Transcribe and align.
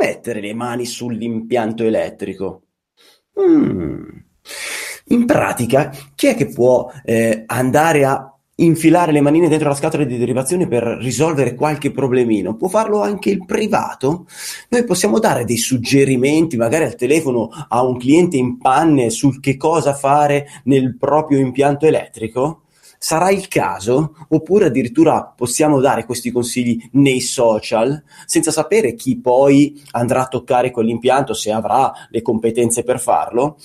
mettere 0.00 0.40
le 0.40 0.54
mani 0.54 0.86
sull'impianto 0.86 1.84
elettrico? 1.84 2.62
Mm. 3.40 4.04
In 5.10 5.24
pratica, 5.24 5.90
chi 6.14 6.26
è 6.26 6.34
che 6.34 6.48
può 6.48 6.90
eh, 7.04 7.44
andare 7.46 8.04
a 8.04 8.32
infilare 8.60 9.12
le 9.12 9.20
manine 9.20 9.48
dentro 9.48 9.68
la 9.68 9.74
scatola 9.74 10.04
di 10.04 10.18
derivazione 10.18 10.66
per 10.66 10.82
risolvere 11.00 11.54
qualche 11.54 11.92
problemino, 11.92 12.56
può 12.56 12.68
farlo 12.68 13.02
anche 13.02 13.30
il 13.30 13.44
privato. 13.44 14.26
Noi 14.70 14.84
possiamo 14.84 15.18
dare 15.18 15.44
dei 15.44 15.56
suggerimenti, 15.56 16.56
magari 16.56 16.84
al 16.84 16.96
telefono 16.96 17.50
a 17.68 17.82
un 17.82 17.98
cliente 17.98 18.36
in 18.36 18.58
panne 18.58 19.10
sul 19.10 19.40
che 19.40 19.56
cosa 19.56 19.94
fare 19.94 20.46
nel 20.64 20.96
proprio 20.96 21.38
impianto 21.38 21.86
elettrico? 21.86 22.62
Sarà 23.00 23.30
il 23.30 23.46
caso? 23.46 24.16
Oppure 24.30 24.66
addirittura 24.66 25.32
possiamo 25.36 25.80
dare 25.80 26.04
questi 26.04 26.32
consigli 26.32 26.88
nei 26.92 27.20
social 27.20 28.02
senza 28.26 28.50
sapere 28.50 28.94
chi 28.94 29.20
poi 29.20 29.80
andrà 29.92 30.22
a 30.22 30.26
toccare 30.26 30.72
quell'impianto, 30.72 31.32
se 31.32 31.52
avrà 31.52 31.92
le 32.10 32.22
competenze 32.22 32.82
per 32.82 32.98
farlo? 32.98 33.56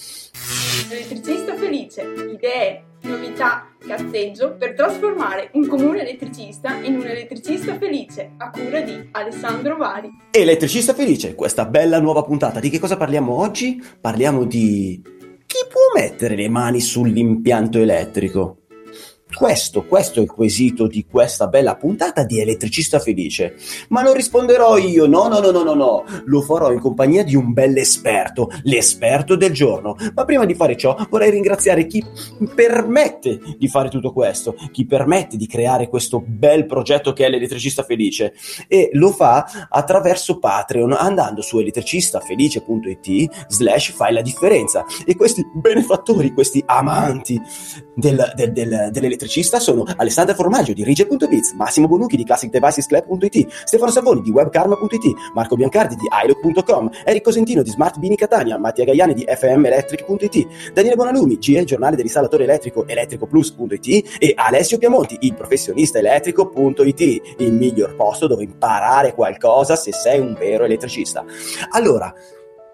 Elettricista 0.91 1.55
felice, 1.55 2.03
idee, 2.31 2.83
novità, 3.01 3.67
cazzeggio 3.79 4.55
per 4.55 4.75
trasformare 4.75 5.49
un 5.53 5.67
comune 5.67 6.01
elettricista 6.01 6.75
in 6.83 6.95
un 6.95 7.07
elettricista 7.07 7.75
felice 7.77 8.33
a 8.37 8.51
cura 8.51 8.81
di 8.81 9.09
Alessandro 9.11 9.77
Vari. 9.77 10.09
Elettricista 10.29 10.93
felice, 10.93 11.33
questa 11.33 11.65
bella 11.65 11.99
nuova 11.99 12.21
puntata. 12.21 12.59
Di 12.59 12.69
che 12.69 12.77
cosa 12.79 12.97
parliamo 12.97 13.35
oggi? 13.35 13.83
Parliamo 13.99 14.45
di 14.45 15.01
chi 15.45 15.59
può 15.69 15.81
mettere 16.01 16.35
le 16.35 16.49
mani 16.49 16.79
sull'impianto 16.79 17.79
elettrico? 17.79 18.62
Questo, 19.35 19.85
questo 19.85 20.19
è 20.19 20.23
il 20.23 20.31
quesito 20.31 20.85
di 20.85 21.05
questa 21.09 21.47
bella 21.47 21.75
puntata 21.75 22.23
di 22.23 22.39
Elettricista 22.39 22.99
Felice. 22.99 23.55
Ma 23.89 24.03
non 24.03 24.13
risponderò 24.13 24.77
io, 24.77 25.07
no, 25.07 25.27
no, 25.27 25.39
no, 25.39 25.49
no, 25.49 25.63
no, 25.63 25.73
no. 25.73 26.03
Lo 26.25 26.41
farò 26.41 26.71
in 26.71 26.79
compagnia 26.79 27.23
di 27.23 27.35
un 27.35 27.51
bell'esperto, 27.51 28.51
l'esperto 28.61 29.35
del 29.35 29.51
giorno. 29.51 29.97
Ma 30.13 30.23
prima 30.23 30.45
di 30.45 30.53
fare 30.53 30.77
ciò 30.77 30.95
vorrei 31.09 31.31
ringraziare 31.31 31.87
chi 31.87 32.03
permette 32.53 33.39
di 33.57 33.67
fare 33.67 33.89
tutto 33.89 34.13
questo, 34.13 34.55
chi 34.71 34.85
permette 34.85 35.35
di 35.35 35.47
creare 35.47 35.89
questo 35.89 36.23
bel 36.25 36.67
progetto 36.67 37.11
che 37.11 37.25
è 37.25 37.29
l'Elettricista 37.29 37.83
Felice. 37.83 38.33
E 38.67 38.91
lo 38.93 39.09
fa 39.09 39.67
attraverso 39.67 40.37
Patreon, 40.37 40.93
andando 40.93 41.41
su 41.41 41.57
elettricistafelice.it 41.57 43.45
slash 43.47 43.91
fai 43.91 44.13
la 44.13 44.21
differenza. 44.21 44.85
E 45.05 45.15
questi 45.15 45.43
benefattori, 45.53 46.31
questi 46.31 46.63
amanti 46.65 47.41
del, 47.95 48.31
del, 48.35 48.51
del, 48.51 48.89
dell'elettricità 48.91 49.21
elettricista 49.23 49.59
sono 49.59 49.85
Alessandra 49.95 50.35
Formaggio 50.35 50.73
di 50.73 50.83
Rige.biz, 50.83 51.53
Massimo 51.53 51.87
Bonucchi 51.87 52.17
di 52.17 52.25
ClassicDevicesClub.it, 52.25 53.47
Stefano 53.65 53.91
Savoni 53.91 54.21
di 54.21 54.29
WebKarma.it, 54.29 55.31
Marco 55.33 55.55
Biancardi 55.55 55.95
di 55.95 56.07
iLook.com, 56.25 56.89
Eric 57.05 57.23
Cosentino 57.23 57.61
di 57.61 57.69
Smart 57.69 57.97
Bini 57.97 58.15
Catania, 58.15 58.57
Mattia 58.57 58.83
Gaiani 58.83 59.13
di 59.13 59.25
FMElectric.it, 59.25 60.71
Daniele 60.73 60.95
Bonalumi, 60.95 61.39
GE 61.39 61.63
Giornale 61.63 61.95
dell'installatore 61.95 62.43
elettrico 62.43 62.85
elettricoplus.it 62.85 64.17
e 64.19 64.33
Alessio 64.35 64.77
Piamonti, 64.77 65.17
il 65.21 65.33
professionista 65.33 65.99
elettrico.it, 65.99 66.99
il 67.37 67.53
miglior 67.53 67.95
posto 67.95 68.27
dove 68.27 68.43
imparare 68.43 69.13
qualcosa 69.13 69.75
se 69.75 69.93
sei 69.93 70.19
un 70.19 70.35
vero 70.37 70.65
elettricista. 70.65 71.23
Allora, 71.71 72.13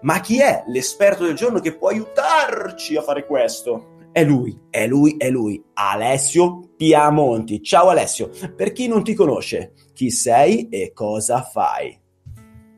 ma 0.02 0.20
chi 0.20 0.40
è 0.40 0.64
l'esperto 0.66 1.24
del 1.24 1.34
giorno 1.34 1.60
che 1.60 1.76
può 1.76 1.88
aiutarci 1.88 2.96
a 2.96 3.02
fare 3.02 3.26
questo? 3.26 3.89
È 4.12 4.24
lui, 4.24 4.58
è 4.70 4.88
lui, 4.88 5.14
è 5.16 5.30
lui, 5.30 5.62
Alessio 5.74 6.70
Piamonti. 6.76 7.62
Ciao 7.62 7.90
Alessio, 7.90 8.28
per 8.56 8.72
chi 8.72 8.88
non 8.88 9.04
ti 9.04 9.14
conosce, 9.14 9.72
chi 9.92 10.10
sei 10.10 10.68
e 10.68 10.90
cosa 10.92 11.42
fai? 11.42 11.96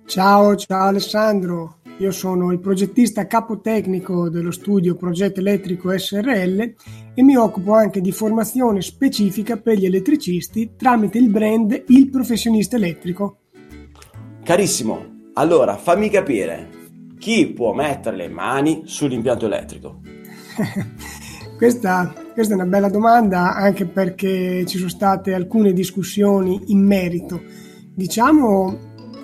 Ciao, 0.04 0.54
ciao 0.56 0.88
Alessandro, 0.88 1.78
io 1.96 2.10
sono 2.10 2.52
il 2.52 2.60
progettista 2.60 3.26
capotecnico 3.26 4.28
dello 4.28 4.50
studio 4.50 4.94
Progetto 4.94 5.40
Elettrico 5.40 5.96
SRL 5.96 6.74
e 7.14 7.22
mi 7.22 7.36
occupo 7.36 7.72
anche 7.72 8.02
di 8.02 8.12
formazione 8.12 8.82
specifica 8.82 9.56
per 9.56 9.78
gli 9.78 9.86
elettricisti 9.86 10.72
tramite 10.76 11.16
il 11.16 11.30
brand 11.30 11.84
Il 11.86 12.10
Professionista 12.10 12.76
Elettrico. 12.76 13.38
Carissimo, 14.44 15.30
allora 15.32 15.78
fammi 15.78 16.10
capire, 16.10 16.68
chi 17.18 17.46
può 17.46 17.72
mettere 17.72 18.16
le 18.16 18.28
mani 18.28 18.82
sull'impianto 18.84 19.46
elettrico? 19.46 20.00
Questa, 21.62 22.12
questa, 22.34 22.54
è 22.54 22.56
una 22.56 22.66
bella 22.66 22.88
domanda 22.88 23.54
anche 23.54 23.86
perché 23.86 24.64
ci 24.66 24.78
sono 24.78 24.88
state 24.88 25.32
alcune 25.32 25.72
discussioni 25.72 26.60
in 26.72 26.84
merito. 26.84 27.40
Diciamo 27.94 28.76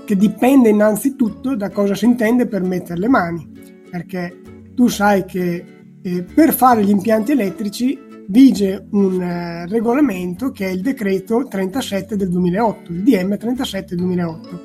che 0.04 0.15
dipende 0.15 0.69
innanzitutto 0.69 1.56
da 1.56 1.71
cosa 1.71 1.97
si 1.97 2.04
intende 2.04 2.47
per 2.47 2.62
mettere 2.62 3.00
le 3.00 3.09
mani, 3.09 3.50
perché 3.91 4.41
tu 4.72 4.87
sai 4.87 5.25
che 5.25 5.65
eh, 6.00 6.22
per 6.22 6.54
fare 6.54 6.84
gli 6.84 6.91
impianti 6.91 7.32
elettrici 7.32 7.99
vige 8.28 8.87
un 8.93 9.20
eh, 9.20 9.66
regolamento 9.66 10.53
che 10.53 10.66
è 10.66 10.70
il 10.70 10.81
decreto 10.81 11.44
37 11.49 12.15
del 12.15 12.28
2008, 12.28 12.93
il 12.93 13.03
DM 13.03 13.37
37 13.37 13.97
del 13.97 14.05
2008. 14.05 14.62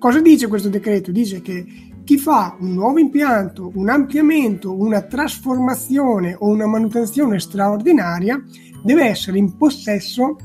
Cosa 0.00 0.20
dice 0.20 0.48
questo 0.48 0.68
decreto? 0.68 1.12
Dice 1.12 1.40
che 1.40 1.64
chi 2.06 2.18
fa 2.18 2.56
un 2.60 2.72
nuovo 2.72 3.00
impianto, 3.00 3.72
un 3.74 3.88
ampliamento, 3.88 4.72
una 4.72 5.02
trasformazione 5.02 6.36
o 6.38 6.46
una 6.46 6.66
manutenzione 6.68 7.40
straordinaria 7.40 8.40
deve 8.80 9.06
essere 9.06 9.38
in 9.38 9.56
possesso 9.56 10.36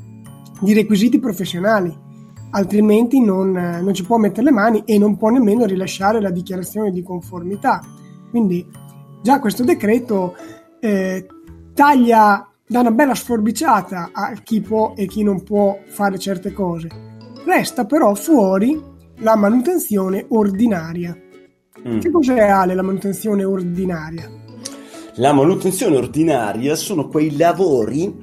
di 0.60 0.74
requisiti 0.74 1.20
professionali, 1.20 1.96
altrimenti 2.50 3.22
non, 3.22 3.52
non 3.52 3.94
ci 3.94 4.04
può 4.04 4.18
mettere 4.18 4.46
le 4.46 4.52
mani 4.52 4.82
e 4.86 4.98
non 4.98 5.18
può 5.18 5.30
nemmeno 5.30 5.66
rilasciare 5.66 6.20
la 6.20 6.32
dichiarazione 6.32 6.90
di 6.90 7.04
conformità. 7.04 7.80
Quindi 8.32 8.66
già 9.22 9.40
questo 9.40 9.64
decreto 9.64 10.34
eh, 10.80 11.28
taglia, 11.76 12.50
dà 12.66 12.80
una 12.80 12.90
bella 12.90 13.14
sforbiciata 13.14 14.10
a 14.12 14.34
chi 14.44 14.62
può 14.62 14.94
e 14.96 15.06
chi 15.06 15.22
non 15.22 15.44
può 15.44 15.78
fare 15.86 16.18
certe 16.18 16.54
cose. 16.54 16.88
Resta 17.46 17.86
però 17.86 18.16
fuori 18.16 18.82
la 19.18 19.36
manutenzione 19.36 20.26
ordinaria. 20.30 21.16
Mm. 21.88 22.00
Che 22.00 22.12
cos'è 22.12 22.40
Ale 22.40 22.76
la 22.76 22.82
manutenzione 22.82 23.44
ordinaria? 23.44 24.30
La 25.16 25.34
manutenzione 25.34 25.98
ordinaria 25.98 26.76
sono 26.76 27.08
quei 27.10 27.36
lavori 27.36 28.14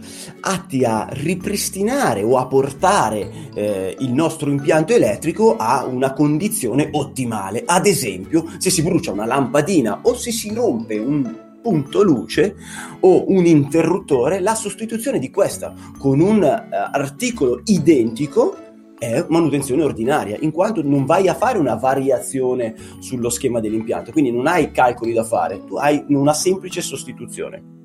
atti 0.40 0.84
a 0.84 1.06
ripristinare 1.10 2.22
o 2.22 2.38
a 2.38 2.46
portare 2.46 3.30
eh, 3.54 3.96
il 3.98 4.12
nostro 4.12 4.50
impianto 4.50 4.94
elettrico 4.94 5.56
a 5.56 5.84
una 5.84 6.14
condizione 6.14 6.88
ottimale. 6.92 7.62
Ad 7.66 7.86
esempio, 7.86 8.46
se 8.56 8.70
si 8.70 8.82
brucia 8.82 9.12
una 9.12 9.26
lampadina 9.26 10.00
o 10.02 10.14
se 10.14 10.32
si 10.32 10.52
rompe 10.54 10.96
un 10.96 11.46
punto 11.60 12.02
luce 12.02 12.54
o 13.00 13.24
un 13.28 13.44
interruttore, 13.44 14.40
la 14.40 14.54
sostituzione 14.54 15.18
di 15.18 15.30
questa 15.30 15.74
con 15.98 16.20
un 16.20 16.42
uh, 16.42 16.72
articolo 16.72 17.60
identico 17.64 18.56
è 18.98 19.24
manutenzione 19.28 19.82
ordinaria, 19.82 20.36
in 20.40 20.50
quanto 20.50 20.82
non 20.82 21.04
vai 21.04 21.28
a 21.28 21.34
fare 21.34 21.58
una 21.58 21.76
variazione 21.76 22.74
sullo 22.98 23.30
schema 23.30 23.60
dell'impianto, 23.60 24.12
quindi 24.12 24.32
non 24.32 24.46
hai 24.46 24.70
calcoli 24.72 25.12
da 25.12 25.24
fare, 25.24 25.64
tu 25.64 25.76
hai 25.76 26.04
una 26.08 26.34
semplice 26.34 26.80
sostituzione. 26.80 27.76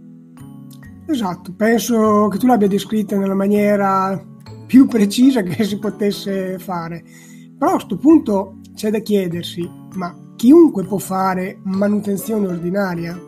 Esatto, 1.07 1.53
penso 1.55 2.27
che 2.29 2.37
tu 2.37 2.47
l'abbia 2.47 2.67
descritta 2.67 3.17
nella 3.17 3.35
maniera 3.35 4.21
più 4.65 4.87
precisa 4.87 5.41
che 5.41 5.63
si 5.63 5.77
potesse 5.77 6.57
fare. 6.57 7.03
Però 7.57 7.71
a 7.71 7.75
questo 7.75 7.97
punto 7.97 8.59
c'è 8.73 8.89
da 8.89 8.99
chiedersi, 8.99 9.69
ma 9.95 10.15
chiunque 10.35 10.85
può 10.85 10.97
fare 10.97 11.59
manutenzione 11.63 12.47
ordinaria? 12.47 13.19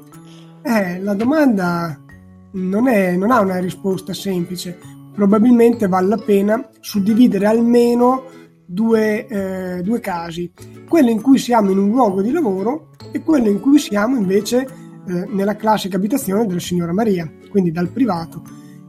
Eh, 0.63 1.00
la 1.00 1.13
domanda 1.13 2.02
non, 2.53 2.88
è, 2.88 3.16
non 3.16 3.31
ha 3.31 3.41
una 3.41 3.59
risposta 3.59 4.13
semplice, 4.13 4.79
probabilmente 5.15 5.87
vale 5.87 6.07
la 6.07 6.17
pena 6.17 6.69
suddividere 6.81 7.45
almeno 7.45 8.23
due, 8.65 9.25
eh, 9.27 9.81
due 9.81 9.99
casi, 9.99 10.51
quello 10.87 11.09
in 11.09 11.21
cui 11.21 11.37
siamo 11.37 11.72
in 11.72 11.78
un 11.78 11.90
luogo 11.90 12.22
di 12.22 12.31
lavoro 12.31 12.90
e 13.11 13.22
quello 13.23 13.49
in 13.49 13.59
cui 13.59 13.79
siamo 13.79 14.17
invece 14.17 14.67
eh, 15.07 15.25
nella 15.29 15.55
classica 15.55 15.97
abitazione 15.97 16.45
della 16.45 16.59
signora 16.59 16.91
Maria, 16.91 17.31
quindi 17.49 17.72
dal 17.72 17.90
privato. 17.90 18.41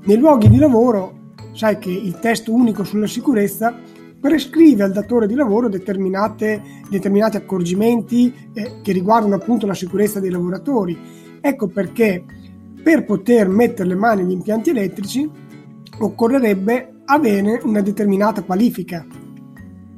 Nei 0.04 0.18
luoghi 0.18 0.48
di 0.48 0.58
lavoro 0.58 1.32
sai 1.52 1.78
che 1.78 1.90
il 1.90 2.18
testo 2.18 2.52
unico 2.52 2.84
sulla 2.84 3.06
sicurezza 3.06 3.74
prescrive 4.18 4.82
al 4.82 4.92
datore 4.92 5.26
di 5.26 5.34
lavoro 5.34 5.68
determinati 5.68 7.36
accorgimenti 7.36 8.50
eh, 8.54 8.80
che 8.82 8.92
riguardano 8.92 9.36
appunto 9.36 9.66
la 9.66 9.74
sicurezza 9.74 10.20
dei 10.20 10.30
lavoratori. 10.30 10.98
Ecco 11.40 11.68
perché 11.68 12.24
per 12.82 13.04
poter 13.04 13.48
mettere 13.48 13.88
le 13.88 13.94
mani 13.94 14.22
agli 14.22 14.30
impianti 14.30 14.70
elettrici 14.70 15.28
occorrerebbe 15.98 17.02
avere 17.06 17.60
una 17.62 17.80
determinata 17.80 18.42
qualifica. 18.42 19.04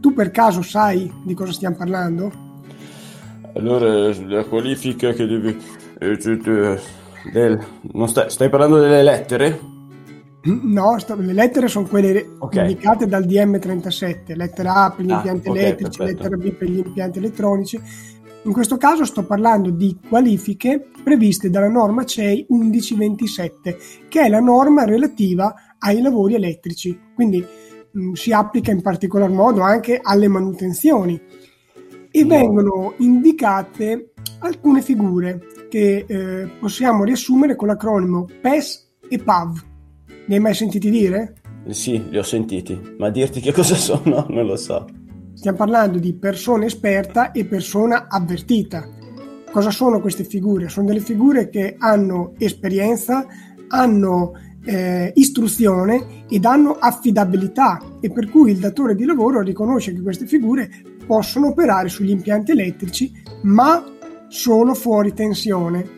Tu 0.00 0.12
per 0.12 0.30
caso 0.30 0.62
sai 0.62 1.12
di 1.24 1.34
cosa 1.34 1.52
stiamo 1.52 1.76
parlando? 1.76 2.30
Allora, 3.54 4.12
la 4.26 4.44
qualifica 4.44 5.12
che 5.12 5.26
devi... 5.26 5.56
Eh, 5.98 6.16
del, 7.32 7.60
non 7.92 8.08
stai, 8.08 8.30
stai 8.30 8.48
parlando 8.48 8.78
delle 8.78 9.02
lettere? 9.02 9.76
No, 10.44 10.98
sto, 10.98 11.16
le 11.16 11.32
lettere 11.32 11.66
sono 11.66 11.86
quelle 11.86 12.36
okay. 12.38 12.70
indicate 12.70 13.06
dal 13.06 13.26
DM37, 13.26 14.36
lettera 14.36 14.84
A 14.84 14.90
per 14.92 15.04
gli 15.04 15.10
ah, 15.10 15.16
impianti 15.16 15.48
okay, 15.48 15.62
elettrici, 15.62 15.98
perfetto. 15.98 16.22
lettera 16.22 16.36
B 16.36 16.52
per 16.52 16.68
gli 16.68 16.78
impianti 16.78 17.18
elettronici. 17.18 17.80
In 18.44 18.52
questo 18.52 18.76
caso 18.76 19.04
sto 19.04 19.24
parlando 19.24 19.70
di 19.70 19.98
qualifiche 20.08 20.88
previste 21.02 21.50
dalla 21.50 21.68
norma 21.68 22.04
CEI 22.04 22.46
1127, 22.48 23.78
che 24.08 24.22
è 24.22 24.28
la 24.28 24.40
norma 24.40 24.84
relativa 24.84 25.52
ai 25.78 26.00
lavori 26.00 26.34
elettrici, 26.34 26.98
quindi 27.14 27.44
mh, 27.90 28.00
mm, 28.00 28.12
si 28.12 28.32
applica 28.32 28.70
in 28.70 28.82
particolar 28.82 29.30
modo 29.30 29.60
anche 29.62 29.98
alle 30.02 30.28
manutenzioni 30.28 31.20
e 32.10 32.24
vengono 32.24 32.94
indicate 32.98 34.12
alcune 34.40 34.82
figure 34.82 35.40
che 35.68 36.04
eh, 36.06 36.48
possiamo 36.58 37.04
riassumere 37.04 37.54
con 37.54 37.68
l'acronimo 37.68 38.26
PES 38.40 38.90
e 39.08 39.18
PAV. 39.18 39.64
Ne 40.26 40.34
hai 40.34 40.40
mai 40.40 40.54
sentiti 40.54 40.90
dire? 40.90 41.34
Sì, 41.68 42.08
li 42.08 42.18
ho 42.18 42.22
sentiti, 42.22 42.94
ma 42.98 43.10
dirti 43.10 43.40
che 43.40 43.52
cosa 43.52 43.74
sono 43.76 44.26
non 44.28 44.46
lo 44.46 44.56
so. 44.56 44.86
Stiamo 45.34 45.58
parlando 45.58 45.98
di 45.98 46.14
persona 46.14 46.64
esperta 46.64 47.30
e 47.30 47.44
persona 47.44 48.06
avvertita. 48.08 48.88
Cosa 49.50 49.70
sono 49.70 50.00
queste 50.00 50.24
figure? 50.24 50.68
Sono 50.68 50.86
delle 50.86 51.00
figure 51.00 51.48
che 51.48 51.76
hanno 51.78 52.32
esperienza, 52.38 53.26
hanno 53.68 54.32
eh, 54.68 55.12
istruzione 55.14 56.24
ed 56.28 56.44
hanno 56.44 56.76
affidabilità 56.78 57.80
e 58.00 58.10
per 58.10 58.28
cui 58.28 58.50
il 58.50 58.58
datore 58.58 58.94
di 58.94 59.06
lavoro 59.06 59.40
riconosce 59.40 59.94
che 59.94 60.02
queste 60.02 60.26
figure 60.26 60.68
possono 61.06 61.48
operare 61.48 61.88
sugli 61.88 62.10
impianti 62.10 62.50
elettrici 62.50 63.10
ma 63.44 63.82
solo 64.28 64.74
fuori 64.74 65.14
tensione 65.14 65.96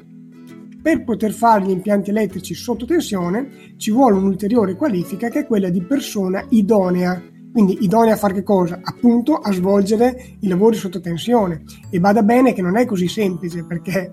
per 0.81 1.03
poter 1.03 1.33
fare 1.33 1.65
gli 1.65 1.71
impianti 1.71 2.11
elettrici 2.11 2.55
sotto 2.55 2.87
tensione 2.87 3.75
ci 3.77 3.91
vuole 3.91 4.17
un'ulteriore 4.17 4.77
qualifica 4.77 5.29
che 5.29 5.41
è 5.41 5.47
quella 5.47 5.69
di 5.69 5.83
persona 5.83 6.47
idonea. 6.51 7.21
Quindi 7.53 7.79
idonea 7.81 8.15
a 8.15 8.17
fare 8.17 8.35
che 8.35 8.43
cosa? 8.45 8.81
Appunto 8.83 9.35
a 9.35 9.53
svolgere 9.53 10.37
i 10.41 10.49
lavori 10.49 10.77
sotto 10.77 11.01
tensione. 11.01 11.65
E 11.91 11.99
vada 11.99 12.23
bene 12.23 12.55
che 12.55 12.63
non 12.63 12.79
è 12.79 12.87
così 12.87 13.09
semplice 13.09 13.65
perché 13.65 14.11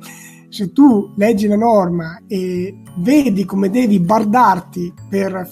se 0.49 0.71
tu 0.71 1.13
leggi 1.17 1.47
la 1.47 1.55
norma 1.55 2.21
e 2.27 2.81
vedi 2.97 3.45
come 3.45 3.69
devi 3.69 3.99
bardarti 3.99 4.93
per 5.09 5.47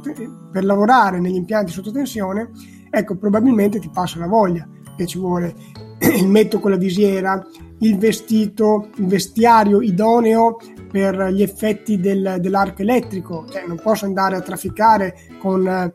te- 0.00 0.30
per 0.52 0.64
lavorare 0.64 1.20
negli 1.20 1.34
impianti 1.34 1.72
sotto 1.72 1.90
tensione, 1.90 2.50
ecco 2.90 3.16
probabilmente 3.16 3.78
ti 3.78 3.90
passa 3.92 4.18
la 4.18 4.26
voglia 4.26 4.66
che 4.96 5.06
ci 5.06 5.18
vuole 5.18 5.54
il 5.98 6.28
metto 6.28 6.60
con 6.60 6.70
la 6.70 6.76
visiera, 6.76 7.44
il 7.80 7.98
vestito, 7.98 8.88
il 8.96 9.06
vestiario 9.06 9.80
idoneo 9.80 10.56
per 10.90 11.30
gli 11.32 11.42
effetti 11.42 12.00
del, 12.00 12.38
dell'arco 12.40 12.82
elettrico, 12.82 13.46
cioè 13.50 13.66
non 13.66 13.78
posso 13.82 14.04
andare 14.04 14.36
a 14.36 14.40
trafficare 14.40 15.14
con 15.38 15.92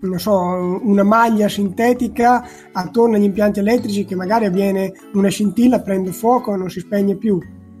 non 0.00 0.18
so, 0.18 0.80
una 0.82 1.02
maglia 1.02 1.48
sintetica 1.48 2.46
attorno 2.72 3.16
agli 3.16 3.24
impianti 3.24 3.60
elettrici 3.60 4.04
che 4.04 4.14
magari 4.14 4.46
avviene 4.46 4.92
una 5.12 5.28
scintilla, 5.28 5.80
prende 5.80 6.12
fuoco 6.12 6.54
e 6.54 6.56
non 6.56 6.70
si 6.70 6.80
spegne 6.80 7.16
più. 7.16 7.38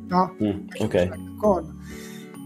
No? 0.08 0.36
Mm, 0.42 0.66
ok. 0.78 1.08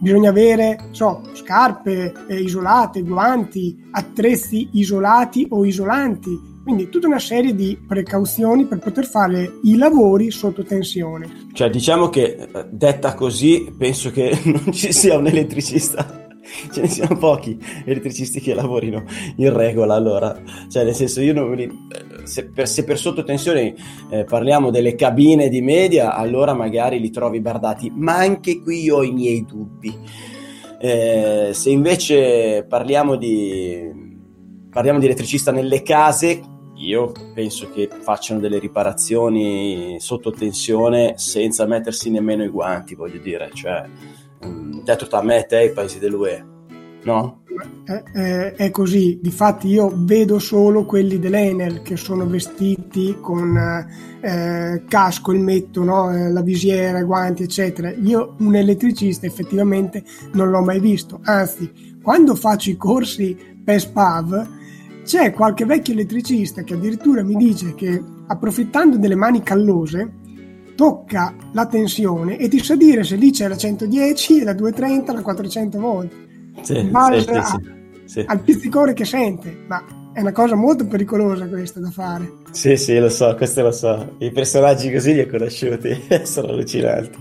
Bisogna 0.00 0.30
avere 0.30 0.88
so, 0.92 1.20
scarpe 1.34 2.14
eh, 2.26 2.40
isolate, 2.40 3.02
guanti, 3.02 3.88
attrezzi 3.90 4.70
isolati 4.72 5.46
o 5.50 5.66
isolanti, 5.66 6.40
quindi 6.62 6.88
tutta 6.88 7.06
una 7.06 7.18
serie 7.18 7.54
di 7.54 7.78
precauzioni 7.86 8.64
per 8.64 8.78
poter 8.78 9.04
fare 9.04 9.58
i 9.64 9.76
lavori 9.76 10.30
sotto 10.30 10.64
tensione. 10.64 11.48
Cioè 11.52 11.68
diciamo 11.68 12.08
che 12.08 12.48
eh, 12.50 12.66
detta 12.70 13.12
così 13.12 13.70
penso 13.76 14.10
che 14.10 14.40
non 14.44 14.72
ci 14.72 14.90
sia 14.90 15.18
un 15.18 15.26
elettricista 15.26 16.28
ce 16.72 16.80
ne 16.80 16.88
siano 16.88 17.16
pochi 17.16 17.58
elettricisti 17.84 18.40
che 18.40 18.54
lavorino 18.54 19.04
in 19.36 19.52
regola 19.52 19.94
allora. 19.94 20.40
Cioè 20.68 20.84
nel 20.84 20.94
senso 20.94 21.20
io 21.20 21.32
non 21.32 21.56
se 22.24 22.46
per, 22.46 22.68
se 22.68 22.84
per 22.84 22.98
sottotensione 22.98 23.74
eh, 24.10 24.24
parliamo 24.24 24.70
delle 24.70 24.94
cabine 24.94 25.48
di 25.48 25.62
media 25.62 26.14
allora 26.14 26.54
magari 26.54 27.00
li 27.00 27.10
trovi 27.10 27.40
bardati 27.40 27.90
ma 27.94 28.16
anche 28.16 28.60
qui 28.60 28.90
ho 28.90 29.02
i 29.02 29.12
miei 29.12 29.44
dubbi. 29.44 29.96
Eh, 30.82 31.50
se 31.52 31.70
invece 31.70 32.64
parliamo 32.66 33.16
di 33.16 34.08
parliamo 34.70 34.98
di 34.98 35.06
elettricista 35.06 35.52
nelle 35.52 35.82
case 35.82 36.40
io 36.80 37.12
penso 37.34 37.68
che 37.70 37.88
facciano 38.00 38.40
delle 38.40 38.58
riparazioni 38.58 39.96
sotto 40.00 40.30
tensione 40.30 41.14
senza 41.18 41.66
mettersi 41.66 42.10
nemmeno 42.10 42.42
i 42.42 42.48
guanti, 42.48 42.94
voglio 42.94 43.20
dire, 43.20 43.50
cioè 43.52 43.84
detto 44.84 45.06
tra 45.06 45.22
me 45.22 45.40
e 45.40 45.46
te 45.46 45.64
i 45.64 45.72
paesi 45.72 45.98
dell'UE, 45.98 46.44
no? 47.04 47.42
È, 47.84 48.02
è, 48.12 48.52
è, 48.54 48.70
così, 48.70 49.18
difatti 49.20 49.68
io 49.68 49.92
vedo 49.94 50.38
solo 50.38 50.86
quelli 50.86 51.18
dell'Enel 51.18 51.82
che 51.82 51.96
sono 51.96 52.26
vestiti 52.26 53.18
con 53.20 53.56
eh, 54.20 54.84
casco, 54.88 55.32
il 55.32 55.40
metto, 55.40 55.84
no? 55.84 56.10
Eh, 56.10 56.30
la 56.30 56.40
visiera, 56.40 57.00
i 57.00 57.04
guanti, 57.04 57.42
eccetera. 57.42 57.90
Io 57.90 58.36
un 58.38 58.54
elettricista 58.54 59.26
effettivamente 59.26 60.02
non 60.32 60.48
l'ho 60.50 60.62
mai 60.62 60.80
visto, 60.80 61.20
anzi, 61.24 61.98
quando 62.02 62.34
faccio 62.34 62.70
i 62.70 62.76
corsi 62.76 63.36
per 63.62 63.80
SPAV 63.80 64.58
c'è 65.04 65.32
qualche 65.32 65.64
vecchio 65.64 65.92
elettricista 65.92 66.62
che 66.62 66.74
addirittura 66.74 67.22
mi 67.22 67.34
dice 67.34 67.74
che 67.74 68.02
approfittando 68.28 68.96
delle 68.96 69.16
mani 69.16 69.42
callose 69.42 70.19
tocca 70.80 71.34
la 71.52 71.66
tensione 71.66 72.38
e 72.38 72.48
ti 72.48 72.58
sa 72.64 72.74
dire 72.74 73.04
se 73.04 73.16
lì 73.16 73.32
c'è 73.32 73.46
la 73.48 73.56
110, 73.58 74.44
la 74.44 74.54
230, 74.54 75.12
la 75.12 75.20
400 75.20 75.78
volt. 75.78 76.10
Sì, 76.62 76.78
in 76.78 76.90
base 76.90 77.20
sì, 77.20 77.30
a, 77.32 77.60
sì, 78.06 78.24
al 78.26 78.40
pizzicore 78.40 78.94
che 78.94 79.04
sente, 79.04 79.54
ma 79.66 79.84
è 80.14 80.22
una 80.22 80.32
cosa 80.32 80.54
molto 80.54 80.86
pericolosa 80.86 81.46
questa 81.48 81.80
da 81.80 81.90
fare. 81.90 82.32
Sì, 82.52 82.78
sì, 82.78 82.98
lo 82.98 83.10
so, 83.10 83.34
questo 83.34 83.60
lo 83.60 83.72
so. 83.72 84.16
I 84.20 84.30
personaggi 84.30 84.90
così 84.90 85.12
li 85.12 85.20
ho 85.20 85.28
conosciuti, 85.28 86.02
sono 86.24 86.48
allucinanti. 86.48 87.18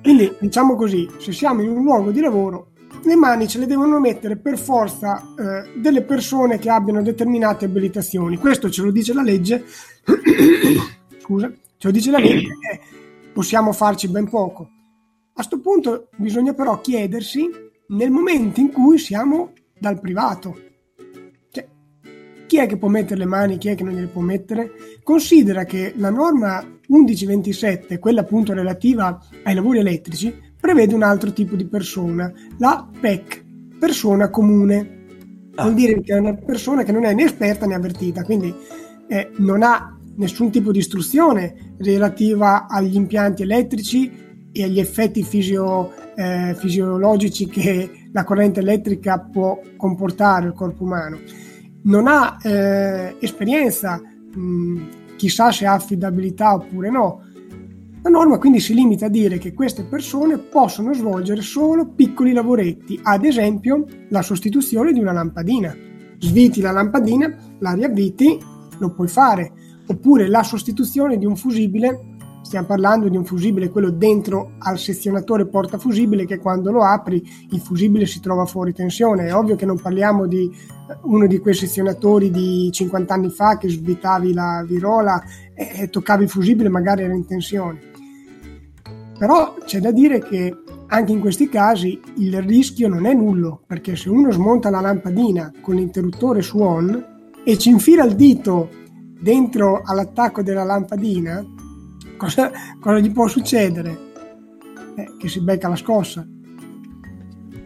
Quindi, 0.00 0.32
diciamo 0.38 0.76
così, 0.76 1.10
se 1.18 1.32
siamo 1.32 1.62
in 1.62 1.70
un 1.70 1.82
luogo 1.82 2.12
di 2.12 2.20
lavoro, 2.20 2.68
le 3.02 3.16
mani 3.16 3.48
ce 3.48 3.58
le 3.58 3.66
devono 3.66 3.98
mettere 3.98 4.36
per 4.36 4.56
forza 4.56 5.20
eh, 5.36 5.80
delle 5.80 6.02
persone 6.02 6.60
che 6.60 6.70
abbiano 6.70 7.02
determinate 7.02 7.64
abilitazioni. 7.64 8.36
Questo 8.36 8.70
ce 8.70 8.82
lo 8.82 8.92
dice 8.92 9.12
la 9.12 9.22
legge. 9.22 9.64
Scusa, 11.18 11.50
ce 11.78 11.86
lo 11.86 11.92
dice 11.92 12.10
la 12.10 12.18
legge 12.18 12.48
e 12.72 12.80
possiamo 13.32 13.72
farci 13.72 14.08
ben 14.08 14.28
poco. 14.28 14.62
A 14.62 15.32
questo 15.32 15.60
punto 15.60 16.08
bisogna 16.16 16.54
però 16.54 16.80
chiedersi 16.80 17.48
nel 17.88 18.10
momento 18.10 18.60
in 18.60 18.72
cui 18.72 18.98
siamo 18.98 19.52
dal 19.78 20.00
privato. 20.00 20.58
Cioè, 21.50 21.68
chi 22.46 22.58
è 22.58 22.66
che 22.66 22.78
può 22.78 22.88
mettere 22.88 23.18
le 23.18 23.26
mani, 23.26 23.58
chi 23.58 23.68
è 23.68 23.74
che 23.74 23.84
non 23.84 23.92
gliele 23.92 24.06
può 24.06 24.22
mettere? 24.22 24.72
Considera 25.02 25.64
che 25.64 25.92
la 25.96 26.10
norma 26.10 26.64
1127, 26.88 27.98
quella 27.98 28.22
appunto 28.22 28.52
relativa 28.54 29.20
ai 29.44 29.54
lavori 29.54 29.78
elettrici, 29.78 30.34
prevede 30.58 30.94
un 30.94 31.02
altro 31.02 31.32
tipo 31.32 31.54
di 31.54 31.66
persona, 31.66 32.32
la 32.58 32.88
PEC, 32.98 33.44
persona 33.78 34.30
comune. 34.30 35.04
Ah. 35.56 35.64
Vuol 35.64 35.74
dire 35.74 36.00
che 36.00 36.14
è 36.14 36.18
una 36.18 36.34
persona 36.34 36.82
che 36.82 36.92
non 36.92 37.04
è 37.04 37.12
né 37.12 37.24
esperta 37.24 37.66
né 37.66 37.74
avvertita, 37.74 38.24
quindi 38.24 38.54
eh, 39.08 39.30
non 39.36 39.62
ha 39.62 39.95
nessun 40.16 40.50
tipo 40.50 40.72
di 40.72 40.78
istruzione 40.78 41.74
relativa 41.78 42.66
agli 42.68 42.96
impianti 42.96 43.42
elettrici 43.42 44.24
e 44.52 44.62
agli 44.62 44.78
effetti 44.78 45.22
fisio, 45.22 45.92
eh, 46.14 46.54
fisiologici 46.58 47.46
che 47.46 48.08
la 48.12 48.24
corrente 48.24 48.60
elettrica 48.60 49.18
può 49.20 49.60
comportare 49.76 50.46
al 50.46 50.54
corpo 50.54 50.84
umano. 50.84 51.18
Non 51.82 52.06
ha 52.06 52.38
eh, 52.42 53.16
esperienza, 53.20 54.00
mh, 54.00 55.16
chissà 55.16 55.52
se 55.52 55.66
ha 55.66 55.74
affidabilità 55.74 56.54
oppure 56.54 56.90
no, 56.90 57.20
la 58.02 58.10
norma 58.10 58.38
quindi 58.38 58.60
si 58.60 58.72
limita 58.72 59.06
a 59.06 59.08
dire 59.08 59.36
che 59.36 59.52
queste 59.52 59.82
persone 59.82 60.38
possono 60.38 60.94
svolgere 60.94 61.42
solo 61.42 61.88
piccoli 61.88 62.32
lavoretti, 62.32 63.00
ad 63.02 63.24
esempio 63.24 63.84
la 64.10 64.22
sostituzione 64.22 64.92
di 64.92 65.00
una 65.00 65.12
lampadina. 65.12 65.76
Sviti 66.18 66.60
la 66.60 66.70
lampadina, 66.70 67.36
la 67.58 67.72
riavviti, 67.72 68.38
lo 68.78 68.94
puoi 68.94 69.08
fare. 69.08 69.52
Oppure 69.88 70.28
la 70.28 70.42
sostituzione 70.42 71.18
di 71.18 71.26
un 71.26 71.36
fusibile 71.36 72.14
Stiamo 72.46 72.66
parlando 72.68 73.08
di 73.08 73.16
un 73.16 73.24
fusibile, 73.24 73.70
quello 73.70 73.90
dentro 73.90 74.52
al 74.58 74.78
sezionatore 74.78 75.46
portafusibile 75.48 76.26
che 76.26 76.38
quando 76.38 76.70
lo 76.70 76.84
apri 76.84 77.20
il 77.50 77.58
fusibile 77.58 78.06
si 78.06 78.20
trova 78.20 78.46
fuori 78.46 78.72
tensione. 78.72 79.26
È 79.26 79.34
ovvio 79.34 79.56
che 79.56 79.66
non 79.66 79.80
parliamo 79.80 80.28
di 80.28 80.44
eh, 80.44 80.96
uno 81.02 81.26
di 81.26 81.40
quei 81.40 81.54
sezionatori 81.54 82.30
di 82.30 82.70
50 82.70 83.12
anni 83.12 83.30
fa 83.30 83.58
che 83.58 83.68
svitavi 83.68 84.32
la 84.32 84.64
virola 84.64 85.20
e 85.54 85.88
toccavi 85.88 86.22
il 86.22 86.30
fusibile 86.30 86.68
magari 86.68 87.02
era 87.02 87.14
in 87.14 87.26
tensione. 87.26 87.80
Però 89.18 89.56
c'è 89.64 89.80
da 89.80 89.90
dire 89.90 90.20
che 90.20 90.56
anche 90.86 91.10
in 91.10 91.18
questi 91.18 91.48
casi 91.48 92.00
il 92.18 92.40
rischio 92.42 92.86
non 92.86 93.06
è 93.06 93.12
nullo, 93.12 93.62
perché 93.66 93.96
se 93.96 94.08
uno 94.08 94.30
smonta 94.30 94.70
la 94.70 94.80
lampadina 94.80 95.50
con 95.60 95.74
l'interruttore 95.74 96.42
su 96.42 96.60
on 96.60 97.04
e 97.44 97.58
ci 97.58 97.70
infila 97.70 98.04
il 98.04 98.14
dito 98.14 98.84
dentro 99.18 99.82
all'attacco 99.84 100.42
della 100.42 100.64
lampadina, 100.64 101.44
cosa, 102.16 102.50
cosa 102.80 102.98
gli 102.98 103.10
può 103.12 103.26
succedere? 103.26 104.04
Eh, 104.96 105.16
che 105.18 105.28
si 105.28 105.42
becca 105.42 105.68
la 105.68 105.76
scossa. 105.76 106.26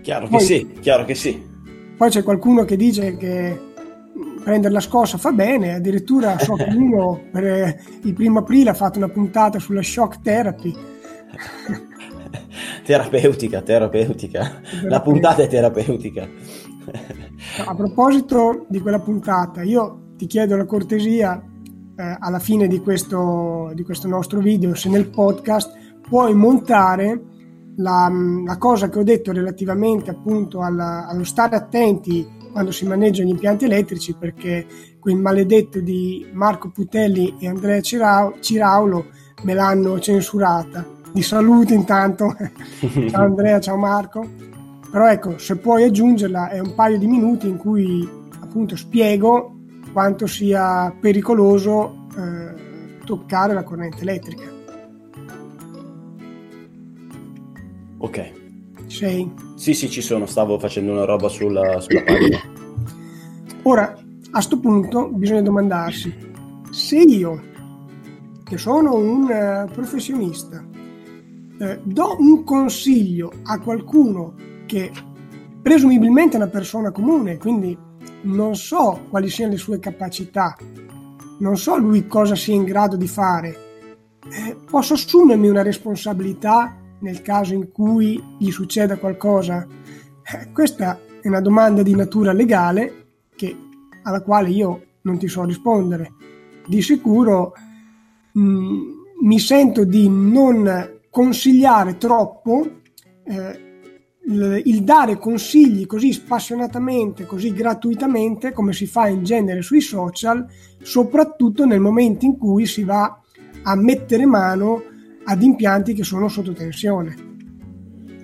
Chiaro 0.02 0.28
poi, 0.28 0.38
che 0.38 0.44
sì, 0.44 0.72
chiaro 0.80 1.04
che 1.04 1.14
sì. 1.14 1.48
Poi 1.96 2.10
c'è 2.10 2.22
qualcuno 2.22 2.64
che 2.64 2.76
dice 2.76 3.16
che 3.16 3.68
prendere 4.42 4.72
la 4.72 4.80
scossa 4.80 5.18
fa 5.18 5.32
bene, 5.32 5.74
addirittura 5.74 6.38
so 6.38 6.54
che 6.54 6.68
uno 6.74 7.20
per 7.30 7.44
eh, 7.44 7.80
il 8.02 8.14
primo 8.14 8.40
aprile 8.40 8.70
ha 8.70 8.74
fatto 8.74 8.98
una 8.98 9.08
puntata 9.08 9.58
sulla 9.58 9.82
shock 9.82 10.20
therapy. 10.22 10.74
terapeutica, 12.84 13.60
terapeutica. 13.62 14.60
La 14.82 15.00
puntata 15.00 15.42
è 15.42 15.48
terapeutica. 15.48 16.28
A 17.66 17.74
proposito 17.74 18.66
di 18.68 18.80
quella 18.80 18.98
puntata, 18.98 19.62
io 19.62 20.09
ti 20.20 20.26
chiedo 20.26 20.54
la 20.54 20.66
cortesia 20.66 21.42
eh, 21.96 22.16
alla 22.18 22.40
fine 22.40 22.68
di 22.68 22.80
questo, 22.80 23.70
di 23.72 23.82
questo 23.82 24.06
nostro 24.06 24.40
video, 24.40 24.74
se 24.74 24.90
nel 24.90 25.08
podcast 25.08 25.72
puoi 26.06 26.34
montare 26.34 27.22
la, 27.76 28.12
la, 28.44 28.58
cosa 28.58 28.90
che 28.90 28.98
ho 28.98 29.02
detto 29.02 29.32
relativamente 29.32 30.10
appunto 30.10 30.60
alla, 30.60 31.06
allo 31.06 31.24
stare 31.24 31.56
attenti 31.56 32.28
quando 32.52 32.70
si 32.70 32.86
maneggiano 32.86 33.28
gli 33.28 33.32
impianti 33.32 33.64
elettrici 33.64 34.14
perché 34.14 34.66
quei 34.98 35.14
maledetti 35.14 35.82
di 35.82 36.26
Marco 36.34 36.68
Putelli 36.68 37.36
e 37.38 37.48
Andrea 37.48 37.80
Ciraulo 37.80 39.06
me 39.44 39.54
l'hanno 39.54 39.98
censurata. 40.00 40.84
Di 41.10 41.22
saluto 41.22 41.72
intanto, 41.72 42.36
ciao 43.08 43.24
Andrea, 43.24 43.58
ciao 43.58 43.78
Marco. 43.78 44.28
Però 44.90 45.08
ecco, 45.08 45.38
se 45.38 45.56
puoi 45.56 45.84
aggiungerla 45.84 46.50
è 46.50 46.58
un 46.58 46.74
paio 46.74 46.98
di 46.98 47.06
minuti 47.06 47.48
in 47.48 47.56
cui 47.56 48.06
appunto 48.38 48.76
spiego 48.76 49.54
quanto 49.92 50.26
sia 50.26 50.94
pericoloso 50.98 52.06
eh, 52.16 52.98
toccare 53.04 53.54
la 53.54 53.62
corrente 53.62 54.02
elettrica. 54.02 54.44
Ok. 57.98 58.32
Sei? 58.86 59.30
Sì, 59.54 59.74
sì, 59.74 59.88
ci 59.88 60.00
sono, 60.00 60.26
stavo 60.26 60.58
facendo 60.58 60.92
una 60.92 61.04
roba 61.04 61.28
sulla, 61.28 61.80
sulla 61.80 62.02
pagina. 62.02 62.38
Ora, 63.62 63.92
a 63.92 64.30
questo 64.30 64.58
punto 64.58 65.08
bisogna 65.08 65.42
domandarsi, 65.42 66.12
se 66.70 66.98
io, 66.98 67.42
che 68.42 68.58
sono 68.58 68.94
un 68.94 69.22
uh, 69.22 69.70
professionista, 69.70 70.64
eh, 71.58 71.80
do 71.84 72.16
un 72.18 72.42
consiglio 72.42 73.30
a 73.44 73.58
qualcuno 73.60 74.34
che 74.66 74.90
presumibilmente 75.60 76.34
è 76.34 76.40
una 76.40 76.48
persona 76.48 76.90
comune, 76.90 77.36
quindi 77.36 77.76
non 78.22 78.54
so 78.54 79.06
quali 79.08 79.28
siano 79.28 79.52
le 79.52 79.58
sue 79.58 79.78
capacità, 79.78 80.56
non 81.38 81.56
so 81.56 81.76
lui 81.76 82.06
cosa 82.06 82.34
sia 82.34 82.54
in 82.54 82.64
grado 82.64 82.96
di 82.96 83.08
fare, 83.08 83.68
eh, 84.28 84.56
posso 84.68 84.94
assumermi 84.94 85.48
una 85.48 85.62
responsabilità 85.62 86.76
nel 87.00 87.22
caso 87.22 87.54
in 87.54 87.72
cui 87.72 88.22
gli 88.38 88.50
succeda 88.50 88.98
qualcosa? 88.98 89.66
Eh, 90.22 90.52
questa 90.52 90.98
è 91.20 91.28
una 91.28 91.40
domanda 91.40 91.82
di 91.82 91.94
natura 91.94 92.32
legale 92.32 93.06
che, 93.34 93.56
alla 94.02 94.20
quale 94.20 94.50
io 94.50 94.82
non 95.02 95.18
ti 95.18 95.28
so 95.28 95.44
rispondere. 95.44 96.12
Di 96.66 96.82
sicuro 96.82 97.54
mh, 98.32 98.40
mm, 98.42 98.80
mi 99.22 99.38
sento 99.38 99.84
di 99.84 100.08
non 100.08 100.98
consigliare 101.10 101.96
troppo 101.96 102.80
eh, 103.24 103.69
il, 104.30 104.82
dare 104.82 105.18
consigli 105.18 105.86
così 105.86 106.12
spassionatamente, 106.12 107.26
così 107.26 107.52
gratuitamente, 107.52 108.52
come 108.52 108.72
si 108.72 108.86
fa 108.86 109.08
in 109.08 109.24
genere 109.24 109.62
sui 109.62 109.80
social, 109.80 110.46
soprattutto 110.80 111.64
nel 111.64 111.80
momento 111.80 112.24
in 112.24 112.38
cui 112.38 112.66
si 112.66 112.84
va 112.84 113.20
a 113.62 113.74
mettere 113.74 114.24
mano 114.26 114.82
ad 115.24 115.42
impianti 115.42 115.92
che 115.94 116.04
sono 116.04 116.28
sotto 116.28 116.52
tensione. 116.52 117.14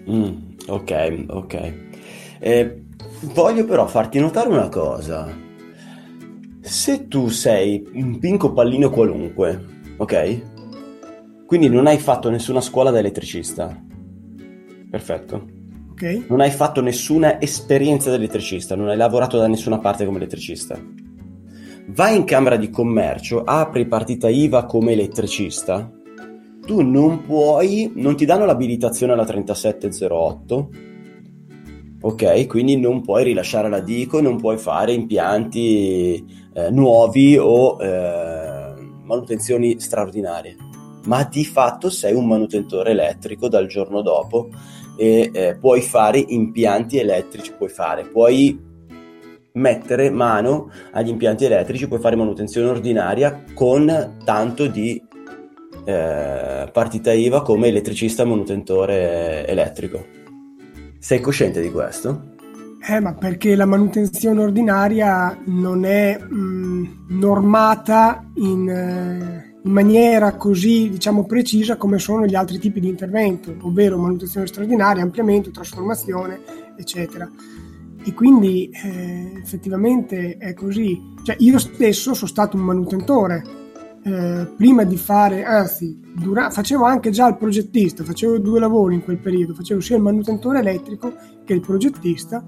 Mm, 0.08 0.34
ok, 0.68 1.24
ok. 1.28 1.72
Eh, 2.38 2.82
voglio 3.34 3.64
però 3.64 3.86
farti 3.86 4.20
notare 4.20 4.48
una 4.48 4.68
cosa. 4.68 5.44
Se 6.60 7.08
tu 7.08 7.28
sei 7.28 7.84
un 7.94 8.18
pinco 8.18 8.52
pallino 8.52 8.90
qualunque, 8.90 9.64
ok? 9.96 10.42
Quindi 11.46 11.68
non 11.68 11.86
hai 11.86 11.98
fatto 11.98 12.30
nessuna 12.30 12.60
scuola 12.60 12.90
da 12.90 12.98
elettricista. 12.98 13.84
Perfetto. 14.90 15.55
Ok. 15.96 16.26
Non 16.28 16.40
hai 16.40 16.50
fatto 16.50 16.82
nessuna 16.82 17.40
esperienza 17.40 18.10
da 18.10 18.16
elettricista, 18.16 18.76
non 18.76 18.88
hai 18.88 18.96
lavorato 18.96 19.38
da 19.38 19.46
nessuna 19.46 19.78
parte 19.78 20.04
come 20.04 20.18
elettricista. 20.18 20.78
Vai 21.88 22.16
in 22.16 22.24
camera 22.24 22.56
di 22.56 22.68
commercio, 22.68 23.42
apri 23.42 23.86
partita 23.86 24.28
IVA 24.28 24.66
come 24.66 24.92
elettricista 24.92 25.90
tu 26.66 26.82
non 26.82 27.22
puoi, 27.22 27.92
non 27.94 28.16
ti 28.16 28.26
danno 28.26 28.44
l'abilitazione 28.44 29.12
alla 29.12 29.24
3708, 29.24 30.70
ok? 32.00 32.46
Quindi 32.46 32.76
non 32.76 33.00
puoi 33.02 33.24
rilasciare 33.24 33.70
la 33.70 33.80
DICO, 33.80 34.20
non 34.20 34.36
puoi 34.36 34.58
fare 34.58 34.92
impianti 34.92 36.22
eh, 36.52 36.70
nuovi 36.70 37.38
o 37.38 37.80
eh, 37.80 38.74
manutenzioni 39.04 39.78
straordinarie, 39.78 40.56
ma 41.04 41.22
di 41.22 41.44
fatto 41.44 41.88
sei 41.88 42.14
un 42.14 42.26
manutentore 42.26 42.90
elettrico 42.90 43.48
dal 43.48 43.68
giorno 43.68 44.02
dopo 44.02 44.48
e 44.96 45.30
eh, 45.32 45.56
puoi 45.60 45.80
fare 45.82 46.18
impianti 46.18 46.98
elettrici, 46.98 47.52
puoi 47.52 47.68
fare, 47.68 48.04
puoi 48.04 48.58
mettere 49.52 50.10
mano 50.10 50.70
agli 50.92 51.08
impianti 51.08 51.44
elettrici, 51.44 51.88
puoi 51.88 52.00
fare 52.00 52.16
manutenzione 52.16 52.68
ordinaria 52.68 53.44
con 53.54 54.16
tanto 54.24 54.66
di 54.66 55.02
eh, 55.84 56.68
partita 56.72 57.12
IVA 57.12 57.42
come 57.42 57.68
elettricista 57.68 58.24
manutentore 58.24 59.46
elettrico. 59.46 60.04
Sei 60.98 61.20
cosciente 61.20 61.60
di 61.60 61.70
questo? 61.70 62.34
Eh, 62.88 63.00
ma 63.00 63.14
perché 63.14 63.56
la 63.56 63.66
manutenzione 63.66 64.40
ordinaria 64.42 65.36
non 65.46 65.84
è 65.84 66.18
mh, 66.18 66.36
mm, 66.36 66.84
normata 67.18 68.24
in, 68.34 68.68
eh, 68.68 69.45
in, 69.66 69.72
maniera 69.72 70.36
così, 70.36 70.88
diciamo, 70.88 71.24
precisa 71.24 71.76
come 71.76 71.98
sono 71.98 72.24
gli 72.24 72.34
altri 72.34 72.58
tipi 72.58 72.80
di 72.80 72.88
intervento, 72.88 73.54
ovvero 73.62 73.98
manutenzione 73.98 74.46
straordinaria, 74.46 75.02
ampliamento, 75.02 75.50
trasformazione, 75.50 76.40
eccetera. 76.76 77.28
E 78.04 78.14
quindi 78.14 78.70
eh, 78.70 79.32
effettivamente 79.42 80.36
è 80.38 80.54
così. 80.54 81.14
Cioè, 81.24 81.36
io 81.40 81.58
stesso 81.58 82.14
sono 82.14 82.30
stato 82.30 82.56
un 82.56 82.62
manutentore, 82.62 83.42
eh, 84.04 84.46
prima 84.56 84.84
di 84.84 84.96
fare, 84.96 85.42
anzi, 85.42 86.00
dura, 86.14 86.48
facevo 86.50 86.84
anche 86.84 87.10
già 87.10 87.26
il 87.26 87.36
progettista, 87.36 88.04
facevo 88.04 88.38
due 88.38 88.60
lavori 88.60 88.94
in 88.94 89.02
quel 89.02 89.18
periodo, 89.18 89.54
facevo 89.54 89.80
sia 89.80 89.96
il 89.96 90.02
manutentore 90.02 90.60
elettrico 90.60 91.12
che 91.44 91.52
il 91.52 91.60
progettista 91.60 92.44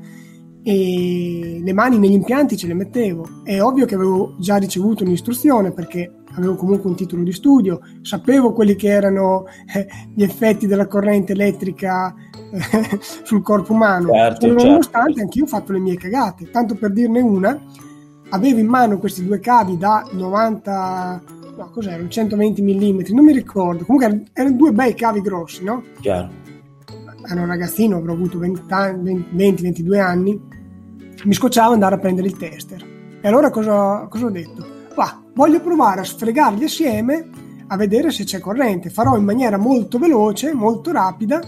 e 0.63 1.61
le 1.63 1.73
mani 1.73 1.99
negli 1.99 2.13
impianti 2.13 2.57
ce 2.57 2.69
le 2.69 2.75
mettevo. 2.75 3.43
È 3.43 3.61
ovvio 3.61 3.87
che 3.87 3.97
avevo 3.97 4.37
già 4.39 4.57
ricevuto 4.57 5.03
un'istruzione 5.03 5.73
perché 5.73 6.13
avevo 6.38 6.54
comunque 6.54 6.88
un 6.88 6.97
titolo 6.97 7.23
di 7.23 7.33
studio, 7.33 7.80
sapevo 8.02 8.52
quelli 8.52 8.75
che 8.75 8.88
erano 8.88 9.45
eh, 9.75 9.87
gli 10.14 10.23
effetti 10.23 10.66
della 10.66 10.87
corrente 10.87 11.33
elettrica 11.33 12.14
eh, 12.50 12.99
sul 13.25 13.42
corpo 13.42 13.73
umano, 13.73 14.12
certo, 14.12 14.47
certo. 14.47 14.64
nonostante 14.64 15.21
anch'io 15.21 15.45
ho 15.45 15.49
fatto 15.49 15.73
le 15.73 15.78
mie 15.78 15.97
cagate. 15.97 16.50
Tanto 16.50 16.75
per 16.75 16.92
dirne 16.92 17.21
una, 17.21 17.61
avevo 18.30 18.59
in 18.59 18.66
mano 18.66 18.99
questi 18.99 19.25
due 19.25 19.40
cavi 19.40 19.76
da 19.76 20.07
90 20.11 21.23
no, 21.57 21.71
cos'erano? 21.71 22.09
120 22.09 22.62
mm, 22.62 23.00
non 23.14 23.25
mi 23.25 23.33
ricordo. 23.33 23.85
Comunque 23.85 24.25
erano 24.33 24.57
due 24.57 24.73
bei 24.73 24.95
cavi 24.95 25.21
grossi, 25.21 25.64
no? 25.64 25.83
Chiaro. 26.00 26.47
Ero 27.30 27.40
un 27.40 27.47
ragazzino, 27.47 27.97
avrò 27.97 28.12
avuto 28.12 28.38
20-22 28.38 30.00
anni. 30.00 30.40
Mi 31.25 31.35
scocciavo 31.35 31.73
andare 31.73 31.97
a 31.97 31.99
prendere 31.99 32.28
il 32.28 32.37
tester. 32.37 32.83
E 33.21 33.26
allora 33.28 33.50
cosa, 33.50 34.07
cosa 34.09 34.26
ho 34.26 34.30
detto? 34.30 34.78
Va, 34.99 35.23
voglio 35.33 35.61
provare 35.61 36.00
a 36.00 36.05
sfregarli 36.05 36.64
assieme 36.64 37.31
a 37.69 37.76
vedere 37.76 38.11
se 38.11 38.25
c'è 38.25 38.40
corrente. 38.40 38.90
Farò 38.90 39.17
in 39.17 39.23
maniera 39.23 39.57
molto 39.57 39.97
veloce, 39.97 40.52
molto 40.52 40.90
rapida 40.90 41.40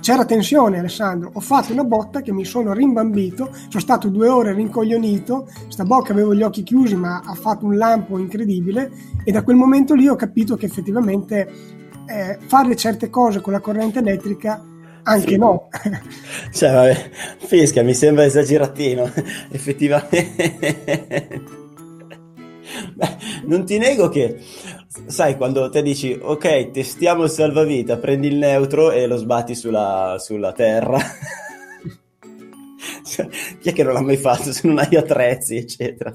c'era 0.00 0.24
tensione 0.26 0.78
Alessandro, 0.78 1.30
ho 1.32 1.40
fatto 1.40 1.72
una 1.72 1.84
botta 1.84 2.20
che 2.20 2.30
mi 2.30 2.44
sono 2.44 2.74
rimbambito, 2.74 3.50
sono 3.68 3.80
stato 3.80 4.08
due 4.08 4.28
ore 4.28 4.52
rincoglionito, 4.52 5.48
sta 5.68 5.84
bocca 5.84 6.12
avevo 6.12 6.34
gli 6.34 6.42
occhi 6.42 6.62
chiusi 6.62 6.94
ma 6.94 7.22
ha 7.24 7.34
fatto 7.34 7.64
un 7.64 7.78
lampo 7.78 8.18
incredibile 8.18 8.90
e 9.24 9.32
da 9.32 9.42
quel 9.42 9.56
momento 9.56 9.94
lì 9.94 10.06
ho 10.06 10.14
capito 10.14 10.56
che 10.56 10.66
effettivamente 10.66 11.50
eh, 12.06 12.38
fare 12.46 12.76
certe 12.76 13.08
cose 13.08 13.40
con 13.40 13.54
la 13.54 13.60
corrente 13.60 14.00
elettrica 14.00 14.62
anche 15.04 15.28
sì. 15.28 15.38
no. 15.38 15.70
cioè, 16.52 16.70
vabbè, 16.70 17.10
Fisca 17.38 17.82
mi 17.82 17.94
sembra 17.94 18.26
esageratino, 18.26 19.10
effettivamente. 19.50 21.62
Non 23.46 23.64
ti 23.64 23.78
nego 23.78 24.08
che 24.08 24.38
sai 25.06 25.36
quando 25.36 25.68
te 25.68 25.82
dici 25.82 26.18
ok 26.20 26.70
testiamo 26.70 27.24
il 27.24 27.30
salvavita 27.30 27.98
prendi 27.98 28.28
il 28.28 28.36
neutro 28.36 28.90
e 28.90 29.06
lo 29.06 29.16
sbatti 29.16 29.54
sulla, 29.54 30.16
sulla 30.18 30.52
terra. 30.52 30.98
Cioè, 33.04 33.28
chi 33.60 33.68
è 33.68 33.72
che 33.72 33.82
non 33.82 33.92
l'ha 33.92 34.02
mai 34.02 34.16
fatto 34.16 34.52
se 34.52 34.66
non 34.66 34.78
hai 34.78 34.96
attrezzi 34.96 35.56
eccetera? 35.56 36.14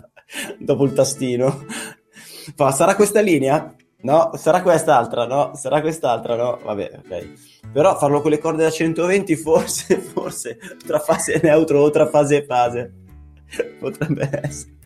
Dopo 0.58 0.84
il 0.84 0.94
tastino. 0.94 1.66
Fa, 2.56 2.72
sarà 2.72 2.96
questa 2.96 3.22
linea? 3.22 3.74
no 4.02 4.32
sarà 4.36 4.62
quest'altra 4.62 5.26
no 5.26 5.52
sarà 5.56 5.82
quest'altra 5.82 6.36
no. 6.36 6.60
Vabbè 6.64 7.00
ok. 7.04 7.70
Però 7.72 7.98
farlo 7.98 8.22
con 8.22 8.32
le 8.32 8.38
corde 8.40 8.64
da 8.64 8.70
120 8.72 9.36
forse, 9.36 9.98
forse 10.00 10.58
tra 10.86 11.00
fase 11.00 11.40
neutro 11.42 11.82
o 11.82 11.90
tra 11.90 12.08
fase 12.08 12.38
e 12.38 12.46
fase. 12.46 12.94
Potrebbe 13.80 14.30
essere. 14.44 14.78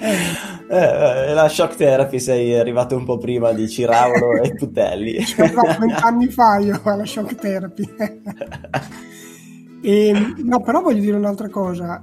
Eh, 0.00 0.76
eh, 0.76 1.34
la 1.34 1.48
shock 1.48 1.76
therapy 1.76 2.18
sei 2.18 2.54
arrivato 2.58 2.96
un 2.96 3.04
po' 3.04 3.18
prima 3.18 3.52
di 3.52 3.68
Ciraulo 3.68 4.42
e 4.42 4.54
Putelli. 4.54 5.18
Vent'anni 5.78 6.28
fa 6.28 6.58
io 6.58 6.80
alla 6.82 7.04
shock 7.04 7.34
therapy. 7.34 7.88
e, 9.82 10.34
no, 10.42 10.60
però 10.60 10.80
voglio 10.80 11.00
dire 11.00 11.16
un'altra 11.16 11.48
cosa. 11.48 12.02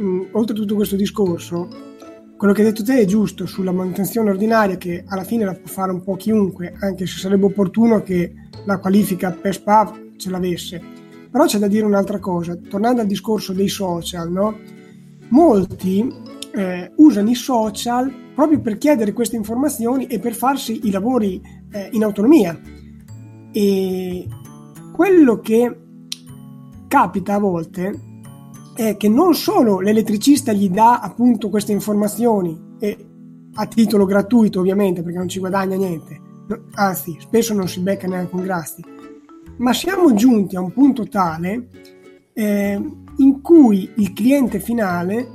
Mm, 0.00 0.22
oltre 0.32 0.54
a 0.54 0.58
tutto 0.58 0.74
questo 0.74 0.96
discorso, 0.96 1.68
quello 2.36 2.54
che 2.54 2.62
hai 2.62 2.68
detto 2.68 2.82
te 2.82 3.00
è 3.00 3.04
giusto 3.04 3.46
sulla 3.46 3.72
manutenzione 3.72 4.30
ordinaria 4.30 4.76
che 4.76 5.04
alla 5.06 5.24
fine 5.24 5.44
la 5.44 5.52
può 5.54 5.66
fare 5.66 5.92
un 5.92 6.02
po' 6.02 6.16
chiunque, 6.16 6.74
anche 6.80 7.06
se 7.06 7.18
sarebbe 7.18 7.46
opportuno 7.46 8.02
che 8.02 8.32
la 8.64 8.78
qualifica 8.78 9.30
PESPA 9.30 9.92
ce 10.16 10.30
l'avesse. 10.30 10.82
Però 11.30 11.44
c'è 11.44 11.58
da 11.58 11.68
dire 11.68 11.84
un'altra 11.84 12.18
cosa, 12.18 12.56
tornando 12.56 13.02
al 13.02 13.06
discorso 13.06 13.52
dei 13.52 13.68
social, 13.68 14.30
no? 14.32 14.78
molti 15.30 16.08
eh, 16.52 16.92
usano 16.96 17.30
i 17.30 17.34
social 17.34 18.12
proprio 18.34 18.60
per 18.60 18.78
chiedere 18.78 19.12
queste 19.12 19.36
informazioni 19.36 20.06
e 20.06 20.18
per 20.18 20.34
farsi 20.34 20.86
i 20.86 20.90
lavori 20.90 21.40
eh, 21.72 21.88
in 21.92 22.04
autonomia. 22.04 22.58
E 23.52 24.26
quello 24.92 25.40
che 25.40 25.78
capita 26.88 27.34
a 27.34 27.38
volte 27.38 28.08
è 28.74 28.96
che 28.96 29.08
non 29.08 29.34
solo 29.34 29.80
l'elettricista 29.80 30.52
gli 30.52 30.70
dà 30.70 31.00
appunto 31.00 31.50
queste 31.50 31.72
informazioni 31.72 32.76
e 32.78 33.06
a 33.54 33.66
titolo 33.66 34.06
gratuito 34.06 34.60
ovviamente 34.60 35.02
perché 35.02 35.18
non 35.18 35.28
ci 35.28 35.38
guadagna 35.38 35.76
niente, 35.76 36.20
anzi 36.74 37.16
spesso 37.18 37.52
non 37.52 37.68
si 37.68 37.80
becca 37.80 38.06
neanche 38.06 38.34
un 38.34 38.42
grasti, 38.42 38.82
ma 39.58 39.72
siamo 39.72 40.14
giunti 40.14 40.56
a 40.56 40.60
un 40.60 40.72
punto 40.72 41.06
tale 41.08 41.68
eh, 42.32 42.80
in 43.16 43.40
cui 43.42 43.90
il 43.96 44.12
cliente 44.12 44.60
finale 44.60 45.28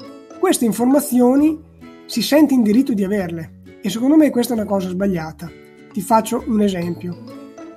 queste 0.45 0.65
informazioni 0.65 1.59
si 2.05 2.21
sente 2.21 2.53
in 2.53 2.61
diritto 2.61 2.93
di 2.93 3.03
averle 3.03 3.63
e 3.81 3.89
secondo 3.89 4.15
me 4.15 4.29
questa 4.29 4.53
è 4.53 4.55
una 4.55 4.67
cosa 4.67 4.89
sbagliata. 4.89 5.49
Ti 5.91 6.01
faccio 6.01 6.43
un 6.45 6.61
esempio 6.61 7.17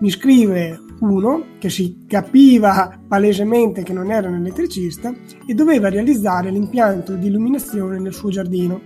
mi 0.00 0.10
scrive 0.10 0.78
uno 1.00 1.44
che 1.58 1.70
si 1.70 2.04
capiva 2.06 3.00
palesemente 3.08 3.82
che 3.82 3.94
non 3.94 4.10
era 4.10 4.28
un 4.28 4.34
elettricista 4.34 5.10
e 5.46 5.54
doveva 5.54 5.88
realizzare 5.88 6.50
l'impianto 6.50 7.14
di 7.14 7.28
illuminazione 7.28 7.98
nel 7.98 8.12
suo 8.12 8.28
giardino. 8.28 8.78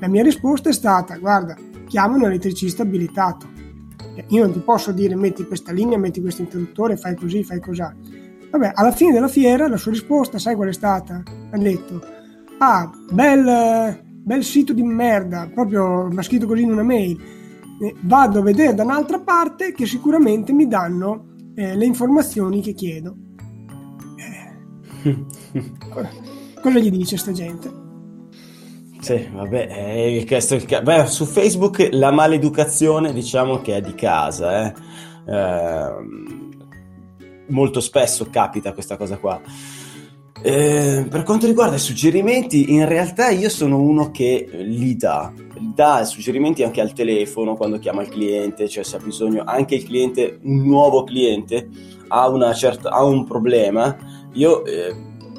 La 0.00 0.08
mia 0.08 0.22
risposta 0.22 0.68
è 0.68 0.74
stata: 0.74 1.16
guarda, 1.16 1.56
chiama 1.86 2.16
un 2.16 2.24
elettricista 2.24 2.82
abilitato. 2.82 3.48
Io 4.28 4.42
non 4.42 4.52
ti 4.52 4.58
posso 4.58 4.92
dire 4.92 5.16
metti 5.16 5.46
questa 5.46 5.72
linea, 5.72 5.96
metti 5.96 6.20
questo 6.20 6.42
interruttore, 6.42 6.98
fai 6.98 7.16
così, 7.16 7.42
fai 7.42 7.58
così. 7.58 7.80
Vabbè, 8.50 8.72
alla 8.74 8.92
fine 8.92 9.12
della 9.12 9.28
fiera 9.28 9.66
la 9.66 9.78
sua 9.78 9.92
risposta, 9.92 10.38
sai 10.38 10.56
qual 10.56 10.68
è 10.68 10.74
stata? 10.74 11.22
Ha 11.50 11.56
detto: 11.56 12.16
Ah, 12.58 12.90
bel, 13.12 14.02
bel 14.02 14.44
sito 14.44 14.72
di 14.72 14.82
merda, 14.82 15.48
proprio 15.52 16.08
mi 16.08 16.18
ha 16.18 16.22
scritto 16.22 16.46
così 16.46 16.62
in 16.62 16.72
una 16.72 16.82
mail 16.82 17.36
vado 18.02 18.40
a 18.40 18.42
vedere 18.42 18.74
da 18.74 18.82
un'altra 18.82 19.20
parte 19.20 19.72
che 19.72 19.86
sicuramente 19.86 20.52
mi 20.52 20.66
danno 20.66 21.26
eh, 21.54 21.76
le 21.76 21.84
informazioni 21.84 22.60
che 22.60 22.72
chiedo. 22.72 23.16
Eh. 25.02 25.24
Cosa 26.60 26.78
gli 26.78 26.90
dice 26.90 27.16
sta 27.16 27.32
gente? 27.32 27.86
Sì, 29.00 29.28
vabbè, 29.32 29.68
eh, 29.70 30.24
questo 30.26 30.54
è 30.54 30.56
il 30.56 30.82
Beh, 30.82 31.06
su 31.06 31.24
Facebook 31.24 31.88
la 31.92 32.10
maleducazione 32.10 33.12
diciamo 33.12 33.60
che 33.60 33.76
è 33.76 33.80
di 33.80 33.94
casa, 33.94 34.66
eh. 34.66 34.74
Eh, 35.24 35.92
molto 37.48 37.80
spesso 37.80 38.28
capita 38.28 38.72
questa 38.72 38.96
cosa 38.96 39.16
qua. 39.18 39.40
Eh, 40.40 41.04
per 41.10 41.24
quanto 41.24 41.46
riguarda 41.46 41.76
i 41.76 41.80
suggerimenti, 41.80 42.72
in 42.72 42.86
realtà 42.86 43.30
io 43.30 43.48
sono 43.48 43.80
uno 43.80 44.10
che 44.12 44.48
li 44.52 44.96
dà, 44.96 45.32
dà 45.74 46.04
suggerimenti 46.04 46.62
anche 46.62 46.80
al 46.80 46.92
telefono 46.92 47.56
quando 47.56 47.78
chiama 47.78 48.02
il 48.02 48.08
cliente, 48.08 48.68
cioè 48.68 48.84
se 48.84 48.96
ha 48.96 49.00
bisogno 49.00 49.42
anche 49.44 49.74
il 49.74 49.84
cliente, 49.84 50.38
un 50.42 50.62
nuovo 50.64 51.02
cliente 51.02 51.68
ha, 52.08 52.54
certa, 52.54 52.90
ha 52.90 53.02
un 53.02 53.24
problema, 53.24 53.96
io 54.34 54.64
eh, 54.64 54.94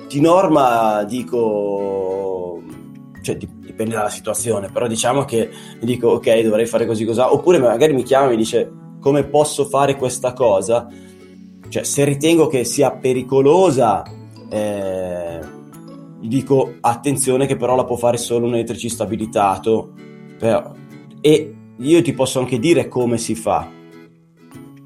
di 0.10 0.20
norma 0.20 1.04
dico, 1.04 2.62
cioè 3.22 3.38
dipende 3.38 3.96
dalla 3.96 4.10
situazione, 4.10 4.70
però 4.70 4.86
diciamo 4.86 5.24
che 5.24 5.50
dico 5.80 6.10
ok 6.10 6.42
dovrei 6.42 6.66
fare 6.66 6.86
così 6.86 7.06
cosa, 7.06 7.32
oppure 7.32 7.58
magari 7.58 7.94
mi 7.94 8.04
chiama 8.04 8.28
e 8.28 8.30
mi 8.32 8.38
dice 8.38 8.70
come 9.00 9.24
posso 9.24 9.64
fare 9.64 9.96
questa 9.96 10.34
cosa, 10.34 10.90
cioè 11.70 11.84
se 11.84 12.04
ritengo 12.04 12.48
che 12.48 12.66
sia 12.66 12.92
pericolosa 12.92 14.18
eh, 14.50 15.40
dico 16.20 16.76
attenzione 16.82 17.46
che 17.46 17.56
però 17.56 17.76
la 17.76 17.86
può 17.86 17.96
fare 17.96 18.18
solo 18.18 18.48
un 18.48 18.56
elettricista 18.56 19.04
abilitato. 19.04 19.94
Però, 20.38 20.74
e 21.22 21.56
io 21.78 22.02
ti 22.02 22.14
posso 22.14 22.40
anche 22.40 22.60
dire 22.60 22.88
come 22.88 23.18
si 23.18 23.36
fa. 23.36 23.70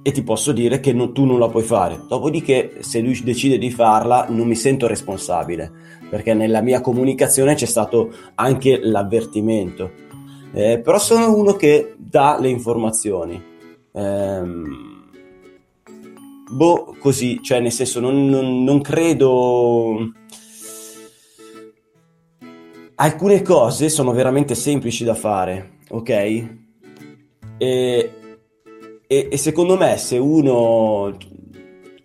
E 0.05 0.11
ti 0.11 0.21
posso 0.21 0.51
dire 0.51 0.79
che 0.79 0.91
non, 0.91 1.13
tu 1.13 1.23
non 1.25 1.39
la 1.39 1.47
puoi 1.47 1.63
fare. 1.63 2.01
Dopodiché 2.07 2.77
se 2.79 2.99
lui 2.99 3.19
decide 3.23 3.57
di 3.57 3.71
farla 3.71 4.27
non 4.29 4.47
mi 4.47 4.55
sento 4.55 4.85
responsabile 4.85 5.93
perché 6.13 6.35
nella 6.35 6.61
mia 6.61 6.79
comunicazione 6.79 7.55
c'è 7.55 7.65
stato 7.65 8.13
anche 8.35 8.79
l'avvertimento. 8.83 9.89
Eh, 10.53 10.79
però 10.79 10.99
sono 10.99 11.35
uno 11.35 11.53
che 11.53 11.95
dà 11.97 12.37
le 12.39 12.49
informazioni. 12.49 13.43
Ehm, 13.93 14.92
boh, 16.53 16.95
così, 16.99 17.41
cioè 17.41 17.59
nel 17.59 17.71
senso 17.71 17.99
non, 17.99 18.27
non, 18.27 18.63
non 18.63 18.81
credo... 18.81 20.11
Alcune 22.95 23.41
cose 23.41 23.89
sono 23.89 24.11
veramente 24.11 24.55
semplici 24.55 25.03
da 25.03 25.15
fare, 25.15 25.79
ok? 25.89 26.09
E, 26.09 26.49
e, 27.57 28.09
e 29.07 29.37
secondo 29.37 29.75
me 29.77 29.97
se 29.97 30.17
uno 30.17 31.11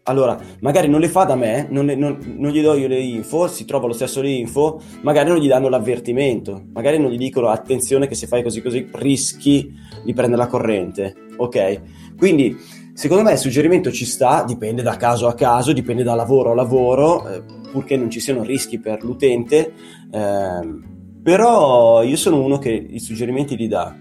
allora, 0.08 0.40
magari 0.60 0.88
non 0.88 1.00
le 1.00 1.08
fa 1.08 1.24
da 1.24 1.36
me, 1.36 1.66
non, 1.68 1.84
le, 1.84 1.94
non, 1.94 2.18
non, 2.38 2.50
gli 2.50 2.62
do 2.62 2.74
io 2.74 2.88
le 2.88 2.98
info, 2.98 3.46
si 3.46 3.66
trova 3.66 3.86
lo 3.86 3.92
stesso 3.92 4.22
le 4.22 4.30
info, 4.30 4.80
magari 5.02 5.28
non 5.28 5.38
gli 5.38 5.48
danno 5.48 5.68
l'avvertimento, 5.68 6.64
magari 6.72 6.98
non 6.98 7.10
gli 7.10 7.18
dicono 7.18 7.48
attenzione 7.48 8.08
che 8.08 8.14
se 8.14 8.26
fai 8.26 8.42
così 8.42 8.62
così 8.62 8.88
rischi 8.92 9.70
di 10.02 10.14
prendere 10.14 10.40
la 10.40 10.48
corrente, 10.48 11.14
ok? 11.36 12.16
Quindi 12.16 12.56
Secondo 12.98 13.22
me 13.22 13.30
il 13.30 13.38
suggerimento 13.38 13.92
ci 13.92 14.04
sta, 14.04 14.42
dipende 14.42 14.82
da 14.82 14.96
caso 14.96 15.28
a 15.28 15.34
caso, 15.34 15.72
dipende 15.72 16.02
da 16.02 16.16
lavoro 16.16 16.50
a 16.50 16.54
lavoro, 16.56 17.28
eh, 17.28 17.42
purché 17.70 17.96
non 17.96 18.10
ci 18.10 18.18
siano 18.18 18.42
rischi 18.42 18.80
per 18.80 19.04
l'utente, 19.04 19.72
eh, 20.10 20.80
però 21.22 22.02
io 22.02 22.16
sono 22.16 22.42
uno 22.42 22.58
che 22.58 22.72
i 22.72 22.98
suggerimenti 22.98 23.56
li 23.56 23.68
dà 23.68 23.96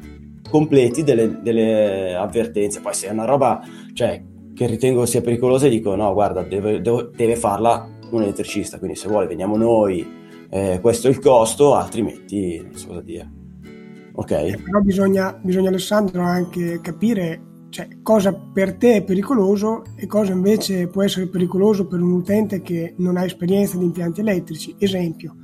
completi 0.49 1.03
delle, 1.03 1.41
delle 1.43 2.15
avvertenze, 2.15 2.81
poi 2.81 2.95
se 2.95 3.05
è 3.05 3.11
una 3.11 3.25
roba 3.25 3.61
cioè, 3.93 4.19
che 4.55 4.65
ritengo 4.65 5.05
sia 5.05 5.21
pericolosa 5.21 5.67
dico 5.67 5.93
no 5.93 6.11
guarda 6.13 6.41
deve, 6.41 6.81
deve 6.81 7.35
farla 7.35 7.87
un 8.09 8.23
elettricista, 8.23 8.79
quindi 8.79 8.97
se 8.97 9.09
vuole 9.09 9.27
veniamo 9.27 9.57
noi, 9.57 10.11
eh, 10.49 10.79
questo 10.81 11.05
è 11.05 11.11
il 11.11 11.19
costo, 11.19 11.75
altrimenti 11.75 12.59
non 12.63 12.73
so 12.73 12.87
cosa 12.87 13.01
dire. 13.01 13.31
Ok. 14.13 14.31
Eh, 14.31 14.59
però 14.63 14.79
bisogna, 14.79 15.39
bisogna 15.39 15.69
Alessandro 15.69 16.23
anche 16.23 16.79
capire 16.81 17.41
cioè, 17.77 17.87
cosa 18.01 18.33
per 18.33 18.73
te 18.73 18.95
è 18.95 19.03
pericoloso 19.03 19.83
e 19.95 20.07
cosa 20.07 20.31
invece 20.31 20.87
può 20.87 21.03
essere 21.03 21.27
pericoloso 21.27 21.85
per 21.85 22.01
un 22.01 22.11
utente 22.11 22.63
che 22.63 22.95
non 22.97 23.17
ha 23.17 23.23
esperienza 23.23 23.77
di 23.77 23.83
impianti 23.83 24.21
elettrici. 24.21 24.75
Esempio, 24.79 25.35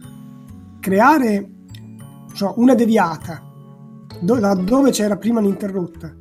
creare 0.80 1.48
so, 2.34 2.56
una 2.58 2.74
deviata 2.74 3.40
do- 4.20 4.56
dove 4.64 4.90
c'era 4.90 5.16
prima 5.18 5.42
un'interrotta 5.42 6.12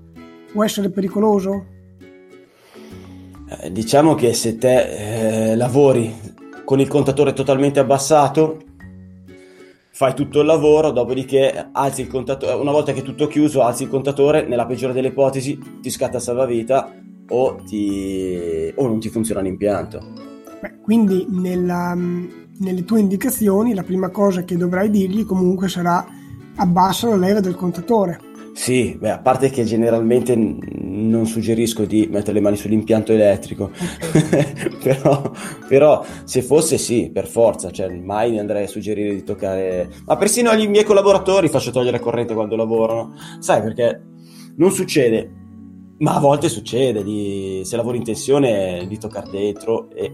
può 0.53 0.63
essere 0.63 0.91
pericoloso? 0.91 1.65
Eh, 3.49 3.73
diciamo 3.73 4.15
che 4.15 4.35
se 4.35 4.59
te 4.59 5.53
eh, 5.53 5.57
lavori 5.57 6.15
con 6.67 6.79
il 6.79 6.89
contatore 6.89 7.33
totalmente 7.33 7.81
abbassato 7.81 8.59
fai 10.03 10.15
tutto 10.15 10.41
il 10.41 10.47
lavoro, 10.47 10.91
dopodiché 10.91 11.69
alzi 11.71 12.01
il 12.01 12.09
contatore, 12.09 12.55
una 12.55 12.73
volta 12.73 12.93
che 12.93 13.01
è 13.01 13.05
tutto 13.05 13.29
chiuso, 13.29 13.63
alzi 13.63 13.85
il 13.85 13.89
contatore, 13.89 14.45
nella 14.49 14.67
peggiore 14.67 14.93
delle 14.93 15.09
ipotesi 15.09 15.79
ti 15.81 15.91
scatta 15.91 16.19
salvavita 16.19 16.93
o, 17.29 17.55
ti... 17.65 18.73
o 18.75 18.87
non 18.89 18.99
ti 18.99 19.09
funziona 19.11 19.41
l'impianto. 19.41 20.01
Beh, 20.61 20.81
quindi 20.81 21.27
nella, 21.29 21.95
nelle 21.95 22.85
tue 22.85 22.99
indicazioni 22.99 23.75
la 23.75 23.85
prima 23.85 24.09
cosa 24.09 24.43
che 24.43 24.57
dovrai 24.57 24.91
dirgli 24.91 25.25
comunque 25.25 25.69
sarà 25.69 26.05
abbassa 26.57 27.09
la 27.09 27.17
leva 27.17 27.39
del 27.39 27.55
contatore 27.55 28.19
sì, 28.53 28.97
beh, 28.99 29.11
a 29.11 29.19
parte 29.19 29.51
che 29.51 29.65
generalmente 29.65 30.37
non 30.37 31.27
suggerisco 31.27 31.85
di 31.85 32.07
mettere 32.11 32.35
le 32.35 32.41
mani 32.41 32.57
sull'impianto 32.57 33.13
elettrico, 33.13 33.71
però, 34.83 35.31
però, 35.67 36.05
se 36.25 36.43
fosse 36.43 36.77
sì, 36.77 37.11
per 37.11 37.27
forza, 37.27 37.71
cioè 37.71 37.89
mai 37.89 38.33
ne 38.33 38.41
andrei 38.41 38.65
a 38.65 38.69
suggerire 38.69 39.15
di 39.15 39.25
toccare, 39.25 39.91
ma 40.05 40.17
persino 40.17 40.51
agli 40.51 40.69
miei 40.69 40.85
collaboratori 40.85 41.49
faccio 41.49 41.71
togliere 41.71 41.99
corrente 41.99 42.35
quando 42.35 42.57
lavorano, 42.57 43.15
sai 43.39 43.63
perché 43.63 44.03
non 44.57 44.71
succede 44.71 45.41
Ma 46.01 46.17
a 46.17 46.21
volte 46.21 46.49
succede, 46.49 47.03
di, 47.03 47.63
se 47.65 47.77
lavori 47.77 47.99
in 47.99 48.05
tensione, 48.05 48.87
di 48.87 48.99
toccare 48.99 49.31
dentro 49.31 49.89
e 49.91 50.13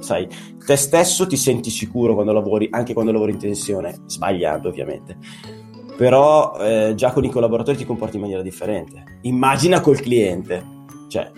sai, 0.00 0.28
te 0.64 0.76
stesso 0.76 1.26
ti 1.26 1.36
senti 1.36 1.70
sicuro 1.70 2.14
quando 2.14 2.32
lavori, 2.32 2.68
anche 2.70 2.92
quando 2.92 3.12
lavori 3.12 3.32
in 3.32 3.38
tensione, 3.38 4.02
sbagliando 4.06 4.68
ovviamente. 4.68 5.57
Però 5.98 6.56
eh, 6.60 6.94
già 6.94 7.10
con 7.10 7.24
i 7.24 7.28
collaboratori 7.28 7.76
ti 7.76 7.84
comporti 7.84 8.14
in 8.14 8.22
maniera 8.22 8.42
differente. 8.42 9.18
Immagina 9.22 9.80
col 9.80 9.98
cliente, 9.98 10.64
cioè, 11.08 11.28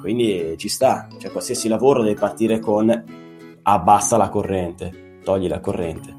quindi 0.00 0.54
ci 0.56 0.70
sta, 0.70 1.08
cioè 1.18 1.30
qualsiasi 1.30 1.68
lavoro 1.68 2.02
deve 2.02 2.18
partire 2.18 2.58
con 2.58 3.04
abbassa 3.60 4.16
la 4.16 4.30
corrente, 4.30 5.18
togli 5.22 5.46
la 5.46 5.60
corrente. 5.60 6.16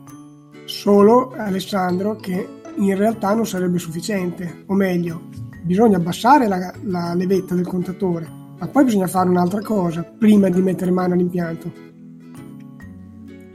Solo 0.66 1.34
Alessandro 1.36 2.16
che 2.18 2.48
in 2.76 2.96
realtà 2.96 3.34
non 3.34 3.48
sarebbe 3.48 3.80
sufficiente, 3.80 4.66
o 4.68 4.76
meglio, 4.76 5.24
bisogna 5.64 5.98
abbassare 5.98 6.48
la, 6.48 6.72
la 6.84 7.16
levetta 7.16 7.56
del 7.56 7.66
contatore, 7.66 8.30
ma 8.60 8.68
poi 8.68 8.84
bisogna 8.84 9.08
fare 9.08 9.30
un'altra 9.30 9.62
cosa 9.62 10.04
prima 10.04 10.48
di 10.50 10.62
mettere 10.62 10.92
mano 10.92 11.16
all'impianto. 11.16 11.72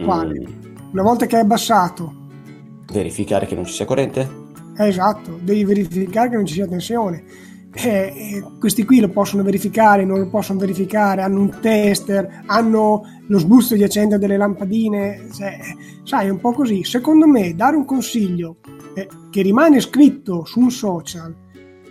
Quale? 0.02 0.40
Mm. 0.40 0.90
Una 0.90 1.02
volta 1.02 1.26
che 1.26 1.36
è 1.36 1.40
abbassato. 1.40 2.22
Verificare 2.92 3.46
che 3.46 3.54
non 3.54 3.64
ci 3.64 3.72
sia 3.72 3.84
corrente? 3.84 4.42
Esatto, 4.76 5.38
devi 5.40 5.64
verificare 5.64 6.30
che 6.30 6.36
non 6.36 6.46
ci 6.46 6.54
sia 6.54 6.66
tensione. 6.66 7.24
Eh, 7.76 7.88
eh, 7.88 8.44
questi 8.60 8.84
qui 8.84 9.00
lo 9.00 9.08
possono 9.08 9.42
verificare, 9.42 10.04
non 10.04 10.20
lo 10.20 10.28
possono 10.28 10.60
verificare, 10.60 11.22
hanno 11.22 11.40
un 11.40 11.58
tester, 11.60 12.44
hanno 12.46 13.02
lo 13.26 13.38
sbusto 13.38 13.74
di 13.74 13.82
accendere 13.82 14.20
delle 14.20 14.36
lampadine, 14.36 15.26
cioè, 15.32 15.58
sai, 16.04 16.28
è 16.28 16.30
un 16.30 16.38
po' 16.38 16.52
così. 16.52 16.84
Secondo 16.84 17.26
me 17.26 17.54
dare 17.54 17.76
un 17.76 17.84
consiglio 17.84 18.58
eh, 18.94 19.08
che 19.30 19.42
rimane 19.42 19.80
scritto 19.80 20.44
su 20.44 20.60
un 20.60 20.70
social 20.70 21.34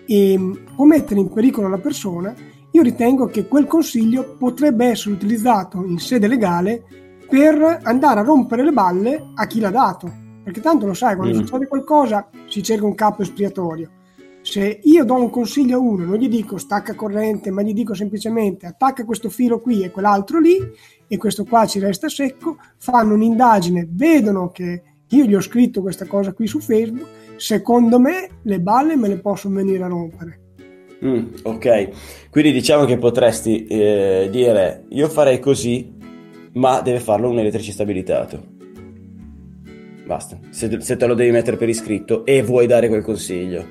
e 0.06 0.38
mm, 0.38 0.54
può 0.76 0.86
mettere 0.86 1.20
in 1.20 1.32
pericolo 1.32 1.68
la 1.68 1.80
persona, 1.80 2.34
io 2.72 2.82
ritengo 2.82 3.28
che 3.28 3.48
quel 3.48 3.68
consiglio 3.68 4.36
potrebbe 4.38 4.86
essere 4.86 5.16
utilizzato 5.16 5.84
in 5.84 6.00
sede 6.00 6.28
legale 6.28 6.84
per 7.30 7.80
andare 7.84 8.20
a 8.20 8.24
rompere 8.24 8.64
le 8.64 8.72
balle 8.72 9.32
a 9.36 9.46
chi 9.48 9.60
l'ha 9.60 9.70
dato. 9.70 10.22
Perché 10.44 10.60
tanto 10.60 10.86
lo 10.86 10.94
sai, 10.94 11.16
quando 11.16 11.36
mm. 11.36 11.40
succede 11.40 11.68
qualcosa 11.68 12.30
si 12.48 12.62
cerca 12.62 12.86
un 12.86 12.96
capo 12.96 13.22
espiatorio. 13.22 13.90
Se 14.42 14.82
io 14.84 15.06
do 15.06 15.14
un 15.14 15.30
consiglio 15.30 15.78
a 15.78 15.80
uno, 15.80 16.04
non 16.04 16.18
gli 16.18 16.28
dico 16.28 16.58
stacca 16.58 16.96
corrente, 16.96 17.50
ma 17.50 17.62
gli 17.62 17.74
dico 17.74 17.94
semplicemente 17.94 18.66
attacca 18.66 19.06
questo 19.06 19.30
filo 19.30 19.62
qui 19.62 19.84
e 19.84 19.92
quell'altro 19.92 20.40
lì, 20.40 20.58
e 21.08 21.18
questo 21.18 21.46
qua 21.46 21.66
ci 21.66 21.80
resta 21.80 22.10
secco, 22.10 22.58
fanno 22.78 23.14
un'indagine, 23.14 23.88
vedono 23.90 24.50
che 24.50 24.84
io 25.08 25.26
gli 25.26 25.34
ho 25.34 25.42
scritto 25.42 25.82
questa 25.82 26.06
cosa 26.06 26.34
qui 26.34 26.48
su 26.48 26.60
Facebook, 26.60 27.08
secondo 27.38 28.00
me 28.00 28.28
le 28.42 28.60
balle 28.60 28.98
me 28.98 29.08
le 29.08 29.20
possono 29.20 29.56
venire 29.56 29.84
a 29.84 29.88
rompere. 29.88 30.40
Mm, 31.06 31.26
ok, 31.44 32.30
quindi 32.30 32.52
diciamo 32.52 32.86
che 32.86 32.98
potresti 32.98 33.66
eh, 33.66 34.30
dire 34.32 34.86
io 34.90 35.08
farei 35.10 35.40
così, 35.40 35.94
ma 36.54 36.82
deve 36.82 37.00
farlo 37.00 37.30
un 37.30 37.40
elettricista 37.40 37.84
abilitato. 37.84 38.53
Basta, 40.06 40.38
se, 40.50 40.82
se, 40.82 40.98
te 40.98 41.06
lo 41.06 41.14
devi 41.14 41.32
mettere 41.32 41.58
per 41.58 41.70
iscritto 41.70 42.26
e 42.26 42.42
vuoi 42.44 42.68
dare 42.68 42.88
quel 42.88 43.04
consiglio. 43.04 43.66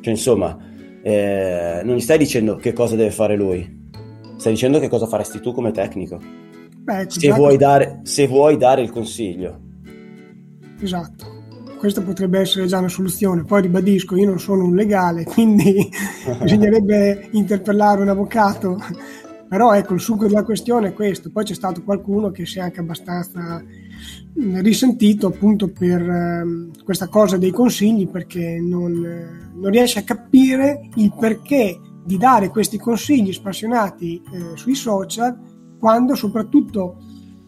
Cioè, 0.00 0.12
insomma, 0.12 0.56
eh, 1.02 1.80
non 1.84 1.96
gli 1.96 2.00
stai 2.00 2.18
dicendo 2.18 2.56
che 2.56 2.72
cosa 2.72 2.96
deve 2.96 3.10
fare 3.10 3.36
lui, 3.36 3.90
stai 4.36 4.52
dicendo 4.52 4.78
che 4.78 4.88
cosa 4.88 5.06
faresti 5.06 5.40
tu 5.40 5.52
come 5.52 5.70
tecnico. 5.72 6.18
Beh, 6.78 7.06
se, 7.08 7.30
vuoi 7.32 7.56
dare, 7.56 8.00
se 8.04 8.26
vuoi 8.26 8.56
dare 8.56 8.82
il 8.82 8.90
consiglio. 8.90 9.60
Esatto 10.80 11.36
questa 11.78 12.02
potrebbe 12.02 12.40
essere 12.40 12.66
già 12.66 12.78
una 12.78 12.88
soluzione. 12.88 13.44
Poi 13.44 13.62
ribadisco, 13.62 14.16
io 14.16 14.26
non 14.26 14.38
sono 14.38 14.64
un 14.64 14.74
legale, 14.74 15.24
quindi 15.24 15.88
bisognerebbe 16.42 17.28
interpellare 17.32 18.02
un 18.02 18.08
avvocato. 18.08 18.76
Però 19.48 19.72
ecco, 19.72 19.94
il 19.94 20.00
succo 20.00 20.26
della 20.26 20.44
questione 20.44 20.88
è 20.88 20.92
questo. 20.92 21.30
Poi 21.30 21.44
c'è 21.44 21.54
stato 21.54 21.82
qualcuno 21.82 22.30
che 22.30 22.44
si 22.44 22.58
è 22.58 22.62
anche 22.62 22.80
abbastanza 22.80 23.62
mm, 23.62 24.60
risentito 24.60 25.28
appunto 25.28 25.68
per 25.68 26.00
eh, 26.02 26.82
questa 26.84 27.08
cosa 27.08 27.38
dei 27.38 27.50
consigli 27.50 28.08
perché 28.08 28.60
non, 28.60 29.04
eh, 29.04 29.50
non, 29.54 29.70
riesce 29.70 30.00
a 30.00 30.02
capire 30.02 30.88
il 30.96 31.14
perché 31.18 31.80
di 32.04 32.18
dare 32.18 32.50
questi 32.50 32.78
consigli 32.78 33.32
spassionati 33.32 34.20
eh, 34.32 34.56
sui 34.56 34.74
social 34.74 35.38
quando 35.78 36.14
soprattutto 36.14 36.96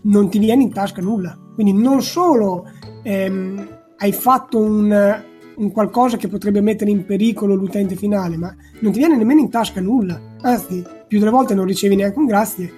non 0.03 0.31
ti 0.31 0.39
viene 0.39 0.63
in 0.63 0.73
tasca 0.73 1.03
nulla. 1.03 1.39
Quindi 1.55 1.73
non 1.73 2.01
solo 2.01 2.67
ehm, 3.03 3.79
hai 3.99 4.13
fatto 4.13 4.59
un, 4.59 5.23
un, 5.57 5.71
qualcosa 5.71 6.17
che 6.17 6.29
potrebbe 6.29 6.63
mettere 6.63 6.91
in 6.91 7.05
pericolo 7.05 7.55
l'utente 7.55 7.95
finale, 7.95 8.39
ma 8.39 8.55
non 8.81 8.93
ti 8.93 8.99
viene 8.99 9.17
nemmeno 9.17 9.41
in 9.41 9.51
tasca 9.51 9.83
nulla. 9.83 10.19
Anzi, 10.41 10.83
più 11.11 11.19
delle 11.19 11.33
volte 11.33 11.55
non 11.55 11.65
ricevi 11.65 11.97
neanche 11.97 12.21
un 12.21 12.25
grazie. 12.25 12.73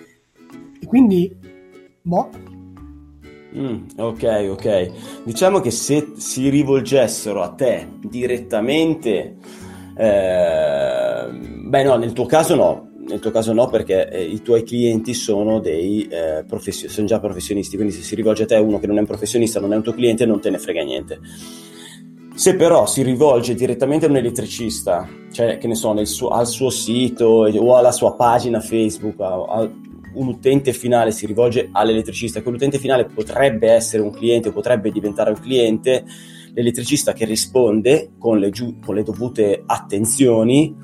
E 0.80 0.86
quindi, 0.86 1.30
boh. 2.00 2.30
Mm, 3.54 3.88
ok, 3.94 4.46
ok. 4.48 4.90
Diciamo 5.22 5.60
che 5.60 5.70
se 5.70 6.12
si 6.16 6.48
rivolgessero 6.48 7.42
a 7.42 7.50
te 7.50 7.86
direttamente, 8.00 9.36
eh, 9.94 11.26
beh 11.30 11.82
no, 11.82 11.96
nel 11.96 12.14
tuo 12.14 12.24
caso 12.24 12.54
no, 12.54 12.92
nel 13.06 13.20
tuo 13.20 13.30
caso 13.30 13.52
no 13.52 13.68
perché 13.68 14.08
eh, 14.08 14.22
i 14.22 14.40
tuoi 14.40 14.62
clienti 14.62 15.12
sono, 15.12 15.60
dei, 15.60 16.08
eh, 16.08 16.42
profession- 16.48 16.90
sono 16.90 17.06
già 17.06 17.20
professionisti, 17.20 17.76
quindi 17.76 17.92
se 17.92 18.00
si 18.00 18.14
rivolge 18.14 18.44
a 18.44 18.46
te 18.46 18.56
uno 18.56 18.78
che 18.78 18.86
non 18.86 18.96
è 18.96 19.00
un 19.00 19.06
professionista, 19.06 19.60
non 19.60 19.74
è 19.74 19.76
un 19.76 19.82
tuo 19.82 19.92
cliente, 19.92 20.24
non 20.24 20.40
te 20.40 20.48
ne 20.48 20.56
frega 20.56 20.82
niente. 20.82 21.18
Se 22.34 22.56
però 22.56 22.86
si 22.86 23.02
rivolge 23.02 23.54
direttamente 23.54 24.06
a 24.06 24.08
un 24.08 24.16
elettricista, 24.16 25.08
cioè 25.30 25.58
che 25.58 25.66
ne 25.66 25.74
so, 25.74 26.04
suo, 26.04 26.28
al 26.28 26.46
suo 26.46 26.70
sito 26.70 27.26
o 27.26 27.76
alla 27.76 27.92
sua 27.92 28.14
pagina 28.14 28.60
Facebook, 28.60 29.20
a, 29.20 29.34
a 29.34 29.70
un 30.14 30.26
utente 30.26 30.72
finale 30.72 31.10
si 31.10 31.26
rivolge 31.26 31.68
all'elettricista, 31.72 32.42
quell'utente 32.42 32.78
finale 32.78 33.04
potrebbe 33.06 33.70
essere 33.70 34.02
un 34.02 34.10
cliente 34.10 34.48
o 34.48 34.52
potrebbe 34.52 34.90
diventare 34.90 35.30
un 35.30 35.40
cliente, 35.40 36.04
l'elettricista 36.54 37.12
che 37.12 37.24
risponde 37.24 38.12
con 38.18 38.38
le, 38.38 38.50
giu- 38.50 38.84
con 38.84 38.94
le 38.94 39.02
dovute 39.02 39.62
attenzioni 39.64 40.74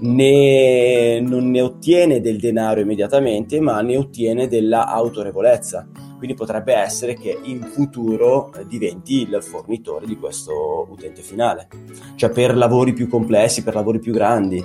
ne, 0.00 1.20
non 1.20 1.50
ne 1.50 1.60
ottiene 1.60 2.20
del 2.20 2.38
denaro 2.38 2.80
immediatamente, 2.80 3.60
ma 3.60 3.80
ne 3.80 3.96
ottiene 3.96 4.48
della 4.48 4.86
autorevolezza. 4.86 5.86
Quindi 6.16 6.34
potrebbe 6.34 6.74
essere 6.74 7.14
che 7.14 7.38
in 7.42 7.62
futuro 7.62 8.52
eh, 8.52 8.66
diventi 8.66 9.22
il 9.22 9.42
fornitore 9.42 10.06
di 10.06 10.16
questo 10.16 10.86
utente 10.90 11.22
finale, 11.22 11.68
cioè 12.14 12.30
per 12.30 12.56
lavori 12.56 12.92
più 12.92 13.08
complessi, 13.08 13.62
per 13.62 13.74
lavori 13.74 13.98
più 13.98 14.12
grandi, 14.12 14.64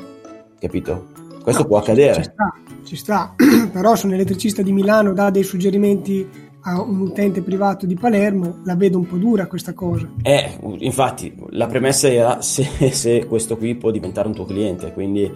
capito? 0.60 1.10
Questo 1.44 1.64
no, 1.64 1.68
può 1.68 1.78
accadere. 1.78 2.16
Ci 2.16 2.24
sta, 2.24 2.54
ci 2.84 2.96
sta, 2.96 3.36
però 3.72 3.96
se 3.96 4.06
un 4.06 4.14
elettricista 4.14 4.62
di 4.62 4.72
Milano 4.72 5.14
dà 5.14 5.30
dei 5.30 5.44
suggerimenti 5.44 6.50
a 6.64 6.82
un 6.82 7.00
utente 7.02 7.42
privato 7.42 7.86
di 7.86 7.96
Palermo, 7.96 8.60
la 8.66 8.76
vedo 8.76 8.98
un 8.98 9.08
po' 9.08 9.18
dura 9.18 9.48
questa 9.48 9.74
cosa. 9.74 10.08
Eh, 10.22 10.60
infatti, 10.80 11.34
la 11.50 11.66
premessa 11.66 12.08
era 12.08 12.42
se, 12.42 12.92
se 12.92 13.26
questo 13.26 13.58
qui 13.58 13.76
può 13.76 13.92
diventare 13.92 14.28
un 14.28 14.36
tuo 14.36 14.46
cliente, 14.46 14.94
quindi 14.94 15.24
eh, 15.24 15.32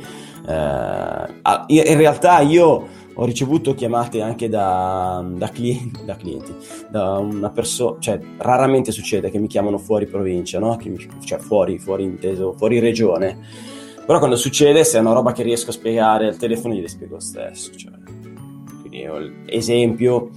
in 1.67 1.97
realtà 1.97 2.41
io 2.41 2.87
ho 3.17 3.25
ricevuto 3.25 3.73
chiamate 3.73 4.21
anche 4.21 4.49
da, 4.49 5.25
da, 5.35 5.49
clienti, 5.49 6.03
da 6.05 6.15
clienti, 6.15 6.53
da 6.89 7.17
una 7.17 7.49
persona, 7.49 7.97
cioè 7.99 8.19
raramente 8.37 8.91
succede 8.91 9.31
che 9.31 9.39
mi 9.39 9.47
chiamano 9.47 9.77
fuori 9.77 10.05
provincia, 10.05 10.59
no? 10.59 10.77
cioè 11.23 11.39
fuori, 11.39 11.79
fuori 11.79 12.03
inteso, 12.03 12.53
fuori 12.53 12.79
regione, 12.79 13.37
però 14.05 14.19
quando 14.19 14.35
succede 14.35 14.83
se 14.83 14.97
è 14.97 15.01
una 15.01 15.13
roba 15.13 15.31
che 15.31 15.43
riesco 15.43 15.69
a 15.69 15.73
spiegare 15.73 16.27
al 16.27 16.37
telefono 16.37 16.73
gliele 16.73 16.87
spiego 16.87 17.15
lo 17.15 17.21
stesso, 17.21 17.71
cioè, 17.75 17.91
quindi 18.81 19.05
esempio 19.47 20.29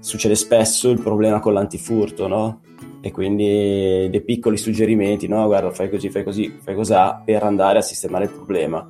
succede 0.00 0.34
spesso 0.34 0.90
il 0.90 1.00
problema 1.00 1.40
con 1.40 1.52
l'antifurto, 1.52 2.28
no? 2.28 2.60
E 3.00 3.10
quindi 3.12 4.08
dei 4.10 4.22
piccoli 4.22 4.56
suggerimenti, 4.56 5.28
no? 5.28 5.46
Guarda, 5.46 5.70
fai 5.70 5.88
così, 5.88 6.10
fai 6.10 6.24
così, 6.24 6.58
fai 6.62 6.74
cos'ha 6.74 7.22
per 7.24 7.42
andare 7.44 7.78
a 7.78 7.82
sistemare 7.82 8.24
il 8.24 8.30
problema. 8.30 8.86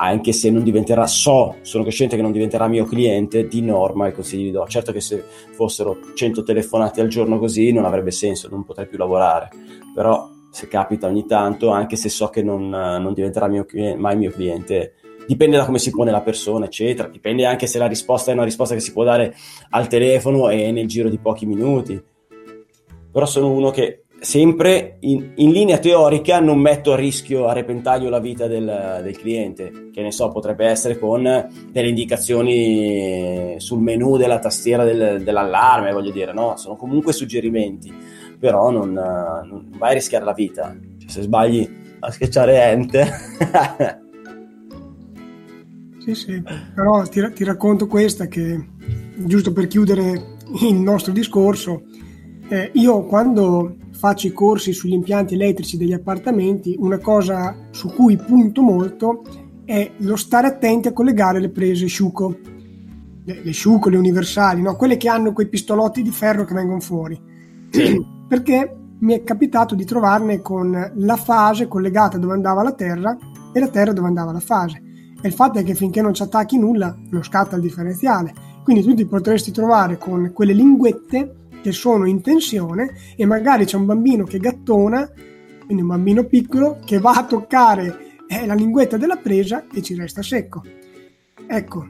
Anche 0.00 0.32
se 0.32 0.50
non 0.50 0.62
diventerà, 0.62 1.06
so, 1.06 1.56
sono 1.62 1.82
cosciente 1.82 2.14
che 2.16 2.22
non 2.22 2.30
diventerà 2.32 2.68
mio 2.68 2.84
cliente, 2.84 3.48
di 3.48 3.60
norma 3.62 4.08
i 4.08 4.12
consigli 4.12 4.46
gli 4.46 4.52
do. 4.52 4.64
Certo 4.66 4.92
che 4.92 5.00
se 5.00 5.24
fossero 5.52 5.98
100 6.14 6.42
telefonate 6.42 7.00
al 7.00 7.08
giorno 7.08 7.38
così 7.38 7.72
non 7.72 7.84
avrebbe 7.84 8.12
senso, 8.12 8.48
non 8.48 8.64
potrei 8.64 8.86
più 8.86 8.96
lavorare. 8.96 9.48
Però 9.94 10.28
se 10.50 10.68
capita 10.68 11.06
ogni 11.08 11.26
tanto, 11.26 11.70
anche 11.70 11.96
se 11.96 12.08
so 12.08 12.28
che 12.28 12.42
non, 12.42 12.68
non 12.68 13.12
diventerà 13.12 13.48
mio, 13.48 13.66
mai 13.96 14.16
mio 14.16 14.30
cliente, 14.30 14.94
dipende 15.26 15.56
da 15.56 15.64
come 15.64 15.78
si 15.78 15.90
pone 15.90 16.10
la 16.10 16.22
persona, 16.22 16.66
eccetera. 16.66 17.08
Dipende 17.08 17.44
anche 17.44 17.66
se 17.66 17.78
la 17.78 17.86
risposta 17.86 18.30
è 18.30 18.34
una 18.34 18.44
risposta 18.44 18.74
che 18.74 18.80
si 18.80 18.92
può 18.92 19.04
dare 19.04 19.34
al 19.70 19.88
telefono 19.88 20.48
e 20.48 20.70
nel 20.70 20.86
giro 20.86 21.08
di 21.08 21.18
pochi 21.18 21.44
minuti. 21.44 22.00
Però 23.10 23.26
sono 23.26 23.50
uno 23.50 23.70
che 23.70 24.04
sempre 24.20 24.96
in, 25.00 25.32
in 25.36 25.50
linea 25.50 25.78
teorica 25.78 26.40
non 26.40 26.58
metto 26.58 26.92
a 26.92 26.96
rischio, 26.96 27.46
a 27.46 27.52
repentaglio 27.52 28.08
la 28.08 28.18
vita 28.18 28.46
del, 28.46 29.00
del, 29.02 29.16
cliente, 29.16 29.90
che 29.92 30.02
ne 30.02 30.10
so, 30.10 30.28
potrebbe 30.30 30.66
essere 30.66 30.98
con 30.98 31.22
delle 31.70 31.88
indicazioni 31.88 33.54
sul 33.58 33.80
menu 33.80 34.16
della 34.16 34.38
tastiera 34.38 34.84
del, 34.84 35.22
dell'allarme, 35.22 35.92
voglio 35.92 36.10
dire, 36.10 36.32
no? 36.32 36.56
Sono 36.56 36.76
comunque 36.76 37.12
suggerimenti, 37.12 37.92
però 38.38 38.70
non, 38.70 38.92
non 38.92 39.70
vai 39.76 39.90
a 39.90 39.94
rischiare 39.94 40.24
la 40.24 40.32
vita. 40.32 40.76
Cioè, 40.98 41.08
se 41.08 41.22
sbagli 41.22 41.68
a 42.00 42.10
schiacciare 42.10 42.62
enter 42.62 43.08
Sì, 46.08 46.14
sì, 46.14 46.42
però 46.74 47.02
ti, 47.02 47.20
ti 47.34 47.44
racconto 47.44 47.86
questa 47.86 48.28
che, 48.28 48.66
giusto 49.16 49.52
per 49.52 49.66
chiudere 49.66 50.36
il 50.62 50.74
nostro 50.74 51.12
discorso, 51.12 51.82
eh, 52.48 52.70
io 52.72 53.04
quando 53.04 53.76
faccio 53.98 54.28
i 54.28 54.32
corsi 54.32 54.72
sugli 54.72 54.92
impianti 54.92 55.34
elettrici 55.34 55.76
degli 55.76 55.92
appartamenti, 55.92 56.76
una 56.78 56.98
cosa 56.98 57.56
su 57.72 57.92
cui 57.92 58.16
punto 58.16 58.62
molto 58.62 59.24
è 59.64 59.90
lo 59.96 60.14
stare 60.14 60.46
attenti 60.46 60.86
a 60.86 60.92
collegare 60.92 61.40
le 61.40 61.50
prese 61.50 61.86
sciuco, 61.86 62.38
le, 63.24 63.40
le 63.42 63.50
sciuco, 63.50 63.88
le 63.88 63.96
universali, 63.96 64.62
no? 64.62 64.76
quelle 64.76 64.96
che 64.96 65.08
hanno 65.08 65.32
quei 65.32 65.48
pistolotti 65.48 66.02
di 66.02 66.12
ferro 66.12 66.44
che 66.44 66.54
vengono 66.54 66.78
fuori. 66.78 67.20
Perché 68.28 68.76
mi 69.00 69.14
è 69.14 69.24
capitato 69.24 69.74
di 69.74 69.84
trovarne 69.84 70.40
con 70.42 70.92
la 70.94 71.16
fase 71.16 71.66
collegata 71.66 72.18
dove 72.18 72.34
andava 72.34 72.62
la 72.62 72.72
terra 72.72 73.16
e 73.52 73.58
la 73.58 73.68
terra 73.68 73.92
dove 73.92 74.06
andava 74.06 74.30
la 74.30 74.40
fase. 74.40 74.80
E 75.20 75.26
il 75.26 75.34
fatto 75.34 75.58
è 75.58 75.64
che 75.64 75.74
finché 75.74 76.00
non 76.00 76.14
ci 76.14 76.22
attacchi 76.22 76.56
nulla 76.56 76.96
non 77.10 77.24
scatta 77.24 77.56
il 77.56 77.62
differenziale. 77.62 78.32
Quindi 78.62 78.84
tu 78.84 78.94
ti 78.94 79.06
potresti 79.06 79.50
trovare 79.50 79.98
con 79.98 80.30
quelle 80.32 80.52
linguette 80.52 81.37
che 81.62 81.72
sono 81.72 82.06
in 82.06 82.20
tensione 82.22 82.94
e 83.16 83.26
magari 83.26 83.64
c'è 83.64 83.76
un 83.76 83.86
bambino 83.86 84.24
che 84.24 84.38
gattona, 84.38 85.10
quindi 85.64 85.82
un 85.82 85.88
bambino 85.88 86.24
piccolo, 86.24 86.78
che 86.84 86.98
va 86.98 87.12
a 87.12 87.24
toccare 87.24 88.06
eh, 88.26 88.46
la 88.46 88.54
linguetta 88.54 88.96
della 88.96 89.16
presa 89.16 89.64
e 89.72 89.82
ci 89.82 89.94
resta 89.94 90.22
secco. 90.22 90.62
Ecco, 91.46 91.86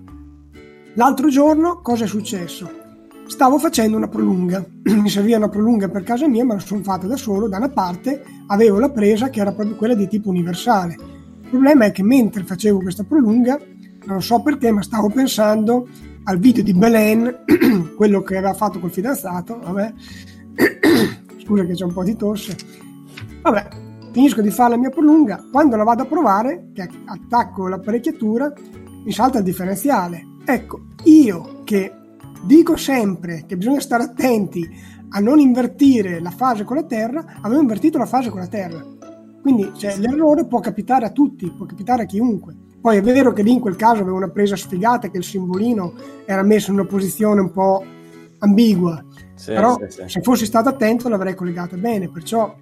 l'altro 0.94 1.28
giorno 1.28 1.80
cosa 1.80 2.04
è 2.04 2.06
successo? 2.08 2.86
Stavo 3.26 3.58
facendo 3.58 3.96
una 3.96 4.08
prolunga, 4.08 4.64
mi 4.84 5.08
serviva 5.08 5.36
una 5.36 5.48
prolunga 5.48 5.88
per 5.88 6.02
casa 6.02 6.26
mia, 6.28 6.44
ma 6.44 6.54
la 6.54 6.60
sono 6.60 6.82
fatta 6.82 7.06
da 7.06 7.16
solo, 7.16 7.48
da 7.48 7.58
una 7.58 7.68
parte 7.68 8.22
avevo 8.46 8.78
la 8.78 8.90
presa 8.90 9.28
che 9.28 9.40
era 9.40 9.52
proprio 9.52 9.76
quella 9.76 9.94
di 9.94 10.08
tipo 10.08 10.28
universale. 10.30 10.94
Il 11.42 11.48
problema 11.50 11.86
è 11.86 11.92
che 11.92 12.02
mentre 12.02 12.44
facevo 12.44 12.80
questa 12.80 13.04
prolunga, 13.04 13.58
non 14.04 14.22
so 14.22 14.40
perché, 14.40 14.70
ma 14.70 14.82
stavo 14.82 15.08
pensando 15.10 15.86
al 16.28 16.38
video 16.38 16.62
di 16.62 16.74
Belen, 16.74 17.44
quello 17.96 18.20
che 18.22 18.36
aveva 18.36 18.52
fatto 18.52 18.78
col 18.78 18.92
fidanzato, 18.92 19.58
vabbè, 19.58 19.94
scusa 21.42 21.64
che 21.64 21.72
c'è 21.72 21.84
un 21.84 21.92
po' 21.94 22.04
di 22.04 22.16
tosse, 22.16 22.54
vabbè, 23.40 23.68
finisco 24.12 24.42
di 24.42 24.50
fare 24.50 24.72
la 24.72 24.76
mia 24.76 24.90
prolunga, 24.90 25.42
quando 25.50 25.76
la 25.76 25.84
vado 25.84 26.02
a 26.02 26.06
provare, 26.06 26.68
che 26.74 26.86
attacco 27.06 27.66
l'apparecchiatura, 27.66 28.52
mi 29.04 29.10
salta 29.10 29.38
il 29.38 29.44
differenziale. 29.44 30.36
Ecco, 30.44 30.88
io 31.04 31.62
che 31.64 31.92
dico 32.44 32.76
sempre 32.76 33.44
che 33.46 33.56
bisogna 33.56 33.80
stare 33.80 34.02
attenti 34.02 34.68
a 35.10 35.20
non 35.20 35.38
invertire 35.38 36.20
la 36.20 36.30
fase 36.30 36.64
con 36.64 36.76
la 36.76 36.84
terra, 36.84 37.38
avevo 37.40 37.62
invertito 37.62 37.96
la 37.96 38.04
fase 38.04 38.28
con 38.28 38.40
la 38.40 38.48
terra. 38.48 38.84
Quindi 39.40 39.70
cioè, 39.74 39.96
l'errore 39.96 40.46
può 40.46 40.60
capitare 40.60 41.06
a 41.06 41.10
tutti, 41.10 41.50
può 41.50 41.64
capitare 41.64 42.02
a 42.02 42.06
chiunque. 42.06 42.54
Poi 42.80 42.96
è 42.96 43.02
vero 43.02 43.32
che 43.32 43.42
lì 43.42 43.52
in 43.52 43.60
quel 43.60 43.76
caso 43.76 44.02
avevo 44.02 44.16
una 44.16 44.28
presa 44.28 44.56
sfigata, 44.56 45.08
che 45.08 45.18
il 45.18 45.24
simbolino 45.24 45.94
era 46.24 46.42
messo 46.42 46.70
in 46.70 46.78
una 46.78 46.88
posizione 46.88 47.40
un 47.40 47.50
po' 47.50 47.84
ambigua, 48.38 49.04
sì, 49.34 49.52
però 49.52 49.76
sì, 49.88 50.02
sì. 50.02 50.08
se 50.08 50.22
fossi 50.22 50.46
stato 50.46 50.68
attento 50.68 51.08
l'avrei 51.08 51.34
collegata 51.34 51.76
bene, 51.76 52.08
perciò 52.08 52.54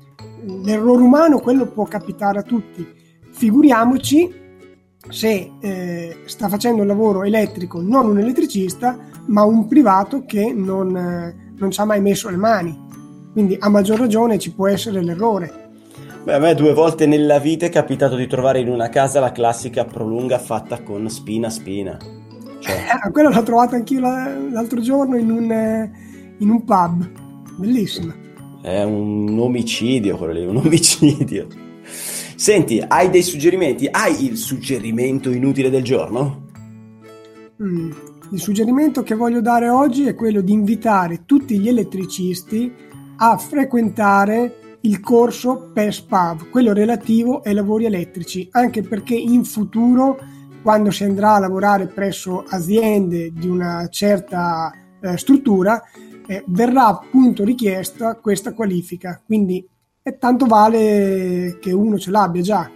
l'errore 0.62 1.02
umano 1.02 1.40
quello 1.40 1.66
può 1.66 1.84
capitare 1.84 2.38
a 2.38 2.42
tutti. 2.42 2.86
Figuriamoci 3.30 4.44
se 5.08 5.52
eh, 5.60 6.16
sta 6.24 6.48
facendo 6.48 6.82
un 6.82 6.88
lavoro 6.88 7.22
elettrico 7.22 7.80
non 7.80 8.08
un 8.08 8.18
elettricista, 8.18 8.98
ma 9.26 9.44
un 9.44 9.66
privato 9.66 10.24
che 10.24 10.52
non, 10.52 10.96
eh, 10.96 11.52
non 11.56 11.70
ci 11.70 11.80
ha 11.80 11.84
mai 11.84 12.00
messo 12.00 12.28
le 12.28 12.36
mani. 12.36 12.84
Quindi 13.32 13.56
a 13.58 13.68
maggior 13.68 13.98
ragione 13.98 14.38
ci 14.38 14.54
può 14.54 14.66
essere 14.66 15.02
l'errore. 15.02 15.65
Beh, 16.26 16.32
a 16.32 16.38
me 16.40 16.56
due 16.56 16.74
volte 16.74 17.06
nella 17.06 17.38
vita 17.38 17.66
è 17.66 17.68
capitato 17.68 18.16
di 18.16 18.26
trovare 18.26 18.58
in 18.58 18.68
una 18.68 18.88
casa 18.88 19.20
la 19.20 19.30
classica 19.30 19.84
prolunga 19.84 20.40
fatta 20.40 20.82
con 20.82 21.08
spina 21.08 21.48
spina. 21.48 21.96
Cioè... 22.58 22.72
Eh, 23.06 23.10
quella 23.12 23.28
l'ho 23.28 23.44
trovata 23.44 23.76
anch'io 23.76 24.00
l'altro 24.00 24.80
giorno 24.80 25.16
in 25.16 25.30
un, 25.30 25.48
eh, 25.52 25.92
in 26.38 26.50
un 26.50 26.64
pub. 26.64 27.08
Bellissima. 27.58 28.12
È 28.60 28.82
un 28.82 29.38
omicidio 29.38 30.16
quello 30.16 30.32
lì, 30.32 30.44
un 30.44 30.56
omicidio. 30.66 31.46
Senti, 32.34 32.82
hai 32.84 33.08
dei 33.08 33.22
suggerimenti? 33.22 33.86
Hai 33.88 34.24
il 34.24 34.36
suggerimento 34.36 35.30
inutile 35.30 35.70
del 35.70 35.84
giorno? 35.84 36.46
Mm, 37.62 37.92
il 38.32 38.40
suggerimento 38.40 39.04
che 39.04 39.14
voglio 39.14 39.40
dare 39.40 39.68
oggi 39.68 40.08
è 40.08 40.16
quello 40.16 40.40
di 40.40 40.50
invitare 40.50 41.24
tutti 41.24 41.56
gli 41.56 41.68
elettricisti 41.68 42.74
a 43.18 43.36
frequentare 43.36 44.65
il 44.86 45.00
corso 45.00 45.70
PESPAV, 45.72 46.48
quello 46.48 46.72
relativo 46.72 47.40
ai 47.40 47.54
lavori 47.54 47.86
elettrici, 47.86 48.48
anche 48.52 48.82
perché 48.82 49.16
in 49.16 49.44
futuro, 49.44 50.16
quando 50.62 50.92
si 50.92 51.02
andrà 51.02 51.34
a 51.34 51.40
lavorare 51.40 51.88
presso 51.88 52.44
aziende 52.48 53.32
di 53.32 53.48
una 53.48 53.88
certa 53.88 54.72
eh, 55.00 55.18
struttura, 55.18 55.82
eh, 56.28 56.44
verrà 56.46 56.86
appunto 56.86 57.44
richiesta 57.44 58.14
questa 58.14 58.52
qualifica. 58.54 59.20
Quindi 59.24 59.66
è 60.00 60.16
tanto 60.18 60.46
vale 60.46 61.58
che 61.60 61.72
uno 61.72 61.98
ce 61.98 62.10
l'abbia 62.12 62.42
già. 62.42 62.70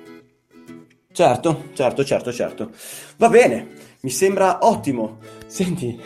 Certo, 1.13 1.65
certo, 1.75 2.05
certo, 2.05 2.33
certo. 2.33 2.71
Va 3.19 3.29
bene, 3.29 3.69
mi 4.01 4.11
sembra 4.11 4.59
ottimo. 4.63 5.19
Senti, 5.47 5.97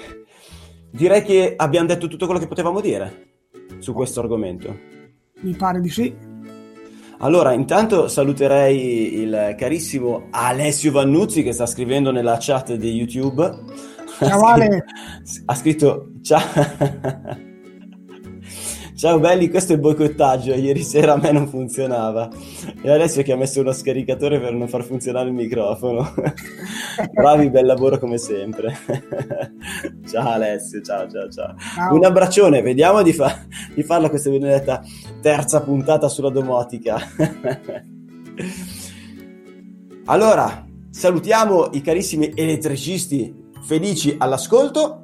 direi 0.90 1.22
che 1.22 1.54
abbiamo 1.56 1.86
detto 1.86 2.08
tutto 2.08 2.26
quello 2.26 2.40
che 2.40 2.46
potevamo 2.46 2.80
dire 2.80 3.28
su 3.78 3.94
questo 3.94 4.20
argomento. 4.20 4.93
Mi 5.44 5.54
pare 5.54 5.80
di 5.80 5.90
sì. 5.90 6.14
Allora, 7.18 7.52
intanto 7.52 8.08
saluterei 8.08 9.20
il 9.20 9.54
carissimo 9.56 10.28
Alessio 10.30 10.90
Vannuzzi 10.90 11.42
che 11.42 11.52
sta 11.52 11.66
scrivendo 11.66 12.10
nella 12.10 12.38
chat 12.40 12.74
di 12.74 12.92
YouTube. 12.92 13.50
Ciao 14.18 14.40
Ale. 14.40 14.84
Ha 15.44 15.54
scritto 15.54 16.12
ciao. 16.22 16.42
Ciao 19.04 19.20
belli, 19.20 19.50
questo 19.50 19.72
è 19.72 19.74
il 19.74 19.82
boicottaggio. 19.82 20.54
Ieri 20.54 20.82
sera 20.82 21.12
a 21.12 21.18
me 21.18 21.30
non 21.30 21.46
funzionava. 21.46 22.30
E 22.80 22.90
Alessio 22.90 23.22
che 23.22 23.32
ha 23.32 23.36
messo 23.36 23.60
uno 23.60 23.72
scaricatore 23.72 24.40
per 24.40 24.54
non 24.54 24.66
far 24.66 24.82
funzionare 24.82 25.28
il 25.28 25.34
microfono. 25.34 26.14
Bravi, 27.12 27.50
bel 27.50 27.66
lavoro 27.66 27.98
come 27.98 28.16
sempre. 28.16 28.74
ciao 30.10 30.30
Alessio, 30.30 30.80
ciao 30.80 31.06
ciao 31.10 31.28
ciao. 31.28 31.54
ciao. 31.58 31.94
Un 31.94 32.02
abbraccione, 32.02 32.62
vediamo 32.62 33.02
di, 33.02 33.12
fa- 33.12 33.44
di 33.74 33.82
farla 33.82 34.08
questa 34.08 34.30
benedetta 34.30 34.82
terza 35.20 35.60
puntata 35.60 36.08
sulla 36.08 36.30
domotica. 36.30 36.98
allora, 40.06 40.66
salutiamo 40.88 41.68
i 41.72 41.82
carissimi 41.82 42.32
elettricisti 42.34 43.50
felici 43.60 44.14
all'ascolto 44.16 45.03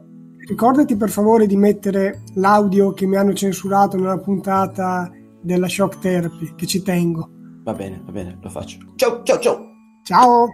Ricordati 0.51 0.97
per 0.97 1.11
favore 1.11 1.47
di 1.47 1.55
mettere 1.55 2.25
l'audio 2.35 2.93
che 2.93 3.07
mi 3.07 3.15
hanno 3.17 3.33
censurato 3.33 3.97
nella 3.97 4.19
puntata 4.19 5.09
della 5.41 5.69
shock 5.69 6.01
therapy, 6.01 6.57
che 6.57 6.67
ci 6.67 6.83
tengo. 6.83 7.31
Va 7.63 7.73
bene, 7.73 8.03
va 8.05 8.11
bene, 8.11 8.37
lo 8.43 8.49
faccio. 8.49 8.79
Ciao, 8.97 9.23
ciao, 9.23 9.39
ciao. 9.39 9.65
Ciao. 10.03 10.51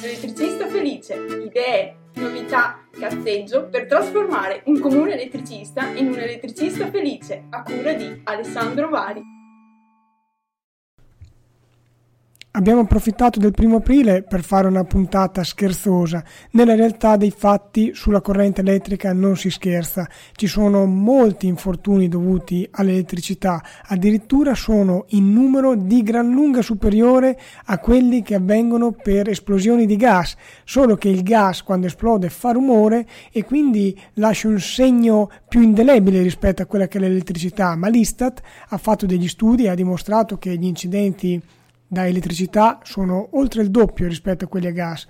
Elettricista 0.00 0.68
felice, 0.68 1.16
idee, 1.44 2.10
novità, 2.14 2.86
cazzeggio 2.92 3.68
per 3.68 3.86
trasformare 3.86 4.62
un 4.66 4.78
comune 4.78 5.14
elettricista 5.14 5.88
in 5.88 6.06
un 6.06 6.18
elettricista 6.20 6.88
felice, 6.88 7.46
a 7.50 7.64
cura 7.64 7.94
di 7.94 8.20
Alessandro 8.22 8.90
Vari. 8.90 9.22
Abbiamo 12.54 12.82
approfittato 12.82 13.38
del 13.38 13.52
primo 13.52 13.76
aprile 13.76 14.22
per 14.22 14.42
fare 14.42 14.68
una 14.68 14.84
puntata 14.84 15.42
scherzosa. 15.42 16.22
Nella 16.50 16.74
realtà 16.74 17.16
dei 17.16 17.30
fatti 17.30 17.92
sulla 17.94 18.20
corrente 18.20 18.60
elettrica 18.60 19.14
non 19.14 19.38
si 19.38 19.48
scherza. 19.48 20.06
Ci 20.34 20.46
sono 20.46 20.84
molti 20.84 21.46
infortuni 21.46 22.08
dovuti 22.08 22.68
all'elettricità, 22.72 23.64
addirittura 23.86 24.54
sono 24.54 25.06
in 25.10 25.32
numero 25.32 25.74
di 25.76 26.02
gran 26.02 26.30
lunga 26.30 26.60
superiore 26.60 27.40
a 27.64 27.78
quelli 27.78 28.22
che 28.22 28.34
avvengono 28.34 28.90
per 28.92 29.30
esplosioni 29.30 29.86
di 29.86 29.96
gas, 29.96 30.36
solo 30.64 30.96
che 30.96 31.08
il 31.08 31.22
gas 31.22 31.62
quando 31.62 31.86
esplode 31.86 32.28
fa 32.28 32.50
rumore 32.50 33.06
e 33.32 33.46
quindi 33.46 33.98
lascia 34.14 34.48
un 34.48 34.60
segno 34.60 35.30
più 35.48 35.62
indelebile 35.62 36.20
rispetto 36.20 36.60
a 36.60 36.66
quella 36.66 36.86
che 36.86 36.98
è 36.98 37.00
l'elettricità, 37.00 37.74
ma 37.76 37.88
l'Istat 37.88 38.42
ha 38.68 38.76
fatto 38.76 39.06
degli 39.06 39.26
studi 39.26 39.64
e 39.64 39.68
ha 39.70 39.74
dimostrato 39.74 40.36
che 40.36 40.54
gli 40.54 40.66
incidenti 40.66 41.40
da 41.92 42.06
elettricità 42.06 42.78
sono 42.84 43.28
oltre 43.32 43.60
il 43.60 43.70
doppio 43.70 44.08
rispetto 44.08 44.46
a 44.46 44.48
quelli 44.48 44.66
a 44.66 44.70
gas. 44.70 45.06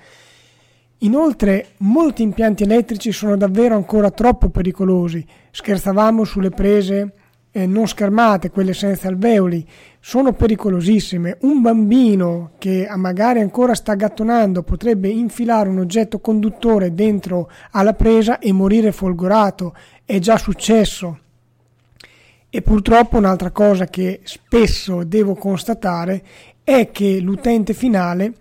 Inoltre, 0.98 1.74
molti 1.78 2.22
impianti 2.22 2.64
elettrici 2.64 3.12
sono 3.12 3.36
davvero 3.36 3.76
ancora 3.76 4.10
troppo 4.10 4.48
pericolosi. 4.48 5.24
Scherzavamo 5.52 6.24
sulle 6.24 6.50
prese 6.50 7.12
eh, 7.52 7.66
non 7.66 7.86
schermate, 7.86 8.50
quelle 8.50 8.72
senza 8.72 9.06
alveoli, 9.06 9.64
sono 10.00 10.32
pericolosissime. 10.32 11.36
Un 11.42 11.60
bambino 11.60 12.50
che 12.58 12.88
magari 12.96 13.38
ancora 13.38 13.76
sta 13.76 13.94
gattonando 13.94 14.64
potrebbe 14.64 15.08
infilare 15.08 15.68
un 15.68 15.78
oggetto 15.78 16.18
conduttore 16.18 16.94
dentro 16.94 17.48
alla 17.70 17.94
presa 17.94 18.40
e 18.40 18.52
morire 18.52 18.90
folgorato. 18.90 19.76
È 20.04 20.18
già 20.18 20.36
successo. 20.36 21.18
E 22.54 22.60
purtroppo 22.60 23.16
un'altra 23.16 23.50
cosa 23.50 23.86
che 23.86 24.20
spesso 24.24 25.04
devo 25.04 25.34
constatare 25.34 26.22
è 26.64 26.90
che 26.90 27.20
l'utente 27.20 27.74
finale 27.74 28.34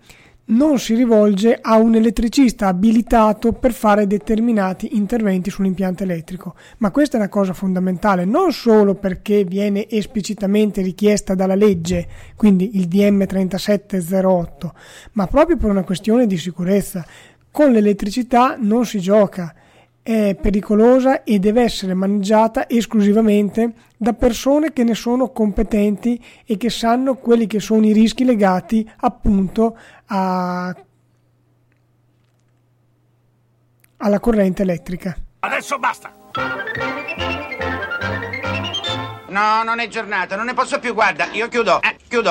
non 0.44 0.78
si 0.78 0.94
rivolge 0.94 1.58
a 1.60 1.76
un 1.76 1.94
elettricista 1.94 2.66
abilitato 2.66 3.52
per 3.52 3.72
fare 3.72 4.06
determinati 4.06 4.96
interventi 4.96 5.50
sull'impianto 5.50 6.02
elettrico. 6.02 6.54
Ma 6.78 6.90
questa 6.90 7.16
è 7.16 7.20
una 7.20 7.28
cosa 7.28 7.52
fondamentale, 7.52 8.24
non 8.24 8.52
solo 8.52 8.94
perché 8.94 9.44
viene 9.44 9.88
esplicitamente 9.88 10.82
richiesta 10.82 11.34
dalla 11.34 11.54
legge, 11.54 12.06
quindi 12.36 12.76
il 12.76 12.88
DM 12.88 13.24
3708, 13.24 14.74
ma 15.12 15.26
proprio 15.26 15.56
per 15.56 15.70
una 15.70 15.84
questione 15.84 16.26
di 16.26 16.36
sicurezza. 16.36 17.04
Con 17.50 17.70
l'elettricità 17.70 18.56
non 18.58 18.84
si 18.84 18.98
gioca 18.98 19.54
è 20.02 20.34
pericolosa 20.34 21.22
e 21.22 21.38
deve 21.38 21.62
essere 21.62 21.94
maneggiata 21.94 22.68
esclusivamente 22.68 23.72
da 23.96 24.12
persone 24.12 24.72
che 24.72 24.82
ne 24.82 24.94
sono 24.94 25.30
competenti 25.30 26.22
e 26.44 26.56
che 26.56 26.70
sanno 26.70 27.14
quelli 27.14 27.46
che 27.46 27.60
sono 27.60 27.86
i 27.86 27.92
rischi 27.92 28.24
legati 28.24 28.88
appunto 28.96 29.76
a, 30.06 30.74
alla 33.98 34.20
corrente 34.20 34.62
elettrica. 34.62 35.16
Adesso 35.40 35.78
basta! 35.78 36.12
No, 39.28 39.62
non 39.62 39.78
è 39.78 39.88
giornata, 39.88 40.36
non 40.36 40.44
ne 40.44 40.52
posso 40.52 40.78
più, 40.78 40.92
guarda, 40.92 41.28
io 41.32 41.48
chiudo, 41.48 41.80
eh, 41.80 41.96
chiudo. 42.06 42.30